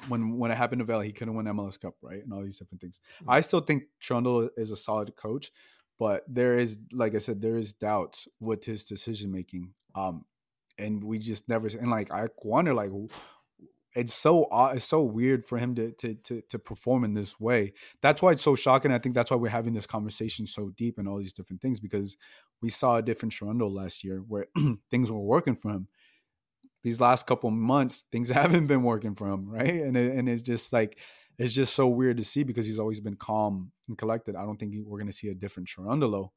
[0.08, 2.22] when when it happened to Vela, he couldn't win MLS Cup, right?
[2.22, 3.00] And all these different things.
[3.22, 3.30] Mm-hmm.
[3.30, 5.50] I still think Trundle is a solid coach,
[5.98, 10.24] but there is like i said there is doubts with his decision making um
[10.78, 12.90] and we just never and like i wonder like
[13.96, 17.72] it's so it's so weird for him to, to to to perform in this way
[18.02, 20.98] that's why it's so shocking i think that's why we're having this conversation so deep
[20.98, 22.16] and all these different things because
[22.62, 24.46] we saw a different Cherundolo last year where
[24.90, 25.88] things were working for him
[26.84, 30.42] these last couple months things haven't been working for him right and it, and it's
[30.42, 30.98] just like
[31.38, 34.36] it's just so weird to see because he's always been calm and collected.
[34.36, 36.30] I don't think we're going to see a different Cherundolo,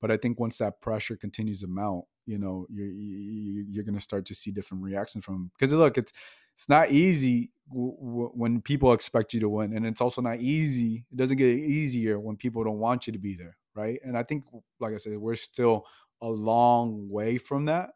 [0.00, 4.00] but I think once that pressure continues to mount, you know, you're you're going to
[4.00, 5.50] start to see different reactions from him.
[5.58, 6.12] Because look, it's
[6.54, 10.40] it's not easy w- w- when people expect you to win, and it's also not
[10.40, 11.06] easy.
[11.10, 14.00] It doesn't get easier when people don't want you to be there, right?
[14.04, 14.44] And I think,
[14.80, 15.86] like I said, we're still
[16.20, 17.90] a long way from that.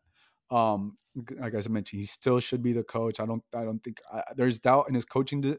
[0.51, 0.99] Um,
[1.39, 3.21] like I mentioned, he still should be the coach.
[3.21, 5.59] I don't, I don't think I, there's doubt in his coaching de-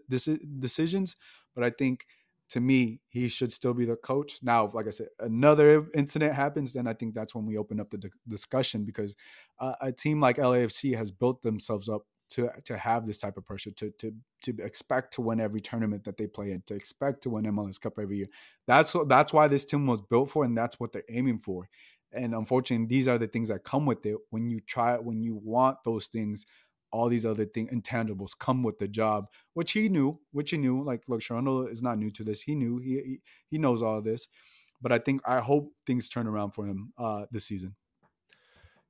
[0.59, 1.15] decisions,
[1.53, 2.05] but I think
[2.49, 4.39] to me, he should still be the coach.
[4.41, 7.91] Now, like I said, another incident happens, then I think that's when we open up
[7.91, 9.15] the discussion because
[9.59, 13.45] uh, a team like LAFC has built themselves up to to have this type of
[13.45, 17.23] pressure, to to to expect to win every tournament that they play in, to expect
[17.23, 18.27] to win MLS Cup every year.
[18.67, 21.69] That's that's why this team was built for, and that's what they're aiming for.
[22.11, 24.17] And unfortunately these are the things that come with it.
[24.29, 26.45] When you try it when you want those things
[26.91, 30.83] all these other things intangibles come with the job which he knew which he knew.
[30.83, 32.41] Like look Cherundolo is not new to this.
[32.41, 33.21] He knew he, he
[33.51, 34.27] he knows all this.
[34.81, 37.75] But i think i hope things turn around for him uh this season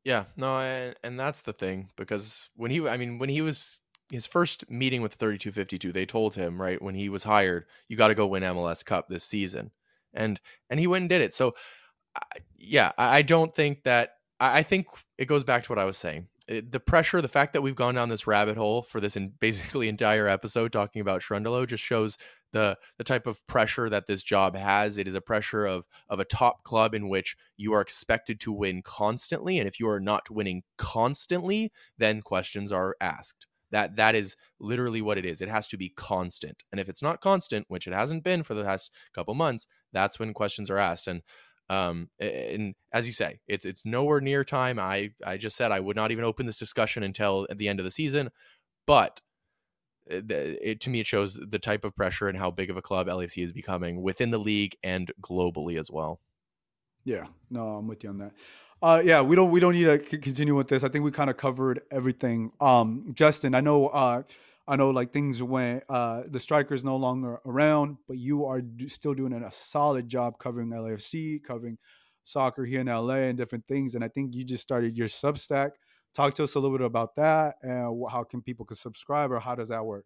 [0.03, 3.81] yeah no and, and that's the thing because when he i mean when he was
[4.11, 8.07] his first meeting with 3252 they told him right when he was hired you got
[8.07, 9.71] to go win mls cup this season
[10.13, 10.39] and
[10.69, 11.53] and he went and did it so
[12.57, 14.15] yeah, I don't think that.
[14.41, 14.87] I think
[15.17, 16.27] it goes back to what I was saying.
[16.47, 19.33] Eh, the pressure, the fact that we've gone down this rabbit hole for this in
[19.39, 22.17] basically entire episode talking about Cherundolo just shows
[22.51, 24.97] the the type of pressure that this job has.
[24.97, 28.51] It is a pressure of of a top club in which you are expected to
[28.51, 33.47] win constantly, and if you are not winning constantly, then questions are asked.
[33.71, 35.41] That that is literally what it is.
[35.41, 38.53] It has to be constant, and if it's not constant, which it hasn't been for
[38.53, 41.07] the last couple months, that's when questions are asked.
[41.07, 41.21] And
[41.69, 44.79] um, and as you say, it's it's nowhere near time.
[44.79, 47.79] I I just said I would not even open this discussion until at the end
[47.79, 48.31] of the season,
[48.87, 49.21] but
[50.09, 52.81] it, uh, to me it shows the type of pressure and how big of a
[52.81, 56.19] club LAFC is becoming within the league and globally as well.
[57.05, 58.33] Yeah, no, I'm with you on that.
[58.81, 60.83] Uh, yeah, we don't we don't need to continue with this.
[60.83, 62.51] I think we kind of covered everything.
[62.61, 64.23] Um, Justin, I know uh,
[64.67, 65.83] I know like things went.
[65.89, 70.37] Uh, the striker is no longer around, but you are still doing a solid job
[70.39, 71.77] covering LAFC, covering
[72.23, 73.95] soccer here in LA, and different things.
[73.95, 75.71] And I think you just started your Substack.
[76.13, 79.39] Talk to us a little bit about that, and how can people can subscribe, or
[79.39, 80.05] how does that work?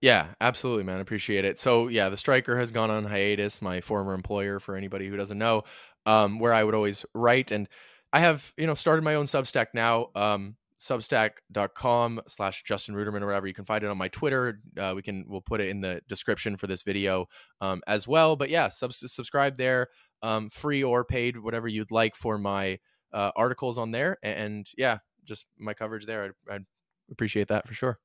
[0.00, 1.00] Yeah, absolutely, man.
[1.00, 1.58] Appreciate it.
[1.58, 3.62] So yeah, the striker has gone on hiatus.
[3.62, 5.64] My former employer, for anybody who doesn't know,
[6.04, 7.68] um, where I would always write, and
[8.12, 10.08] I have you know started my own Substack now.
[10.14, 14.92] Um, substack.com slash justin ruderman or whatever you can find it on my twitter uh,
[14.94, 17.26] we can we'll put it in the description for this video
[17.62, 19.88] um, as well but yeah sub- subscribe there
[20.22, 22.78] um, free or paid whatever you'd like for my
[23.14, 26.64] uh, articles on there and, and, yeah just my coverage there I'd, I'd,
[27.10, 27.98] appreciate that for sure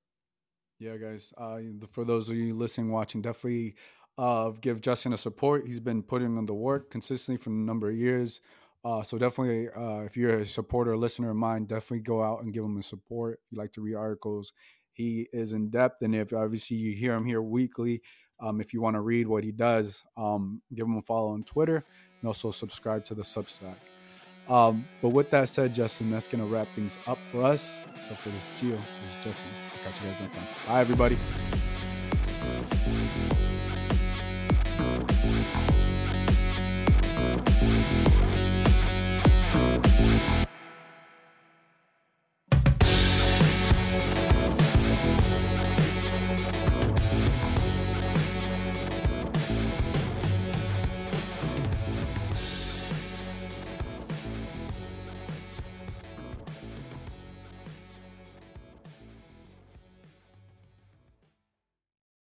[0.80, 1.57] yeah guys uh,
[1.91, 3.76] for those of you listening watching definitely
[4.17, 5.65] of give Justin a support.
[5.65, 8.41] He's been putting in the work consistently for a number of years.
[8.84, 12.41] Uh, so definitely, uh, if you're a supporter, or listener of mine, definitely go out
[12.41, 13.39] and give him a support.
[13.45, 14.53] If you like to read articles,
[14.91, 18.01] he is in depth, and if obviously you hear him here weekly,
[18.39, 21.43] um, if you want to read what he does, um, give him a follow on
[21.43, 21.84] Twitter
[22.19, 23.76] and also subscribe to the Substack.
[24.49, 27.81] Um, but with that said, Justin, that's going to wrap things up for us.
[28.07, 29.49] So for this deal, this is Justin.
[29.73, 30.47] I'll catch you guys next time.
[30.67, 31.17] Bye, everybody.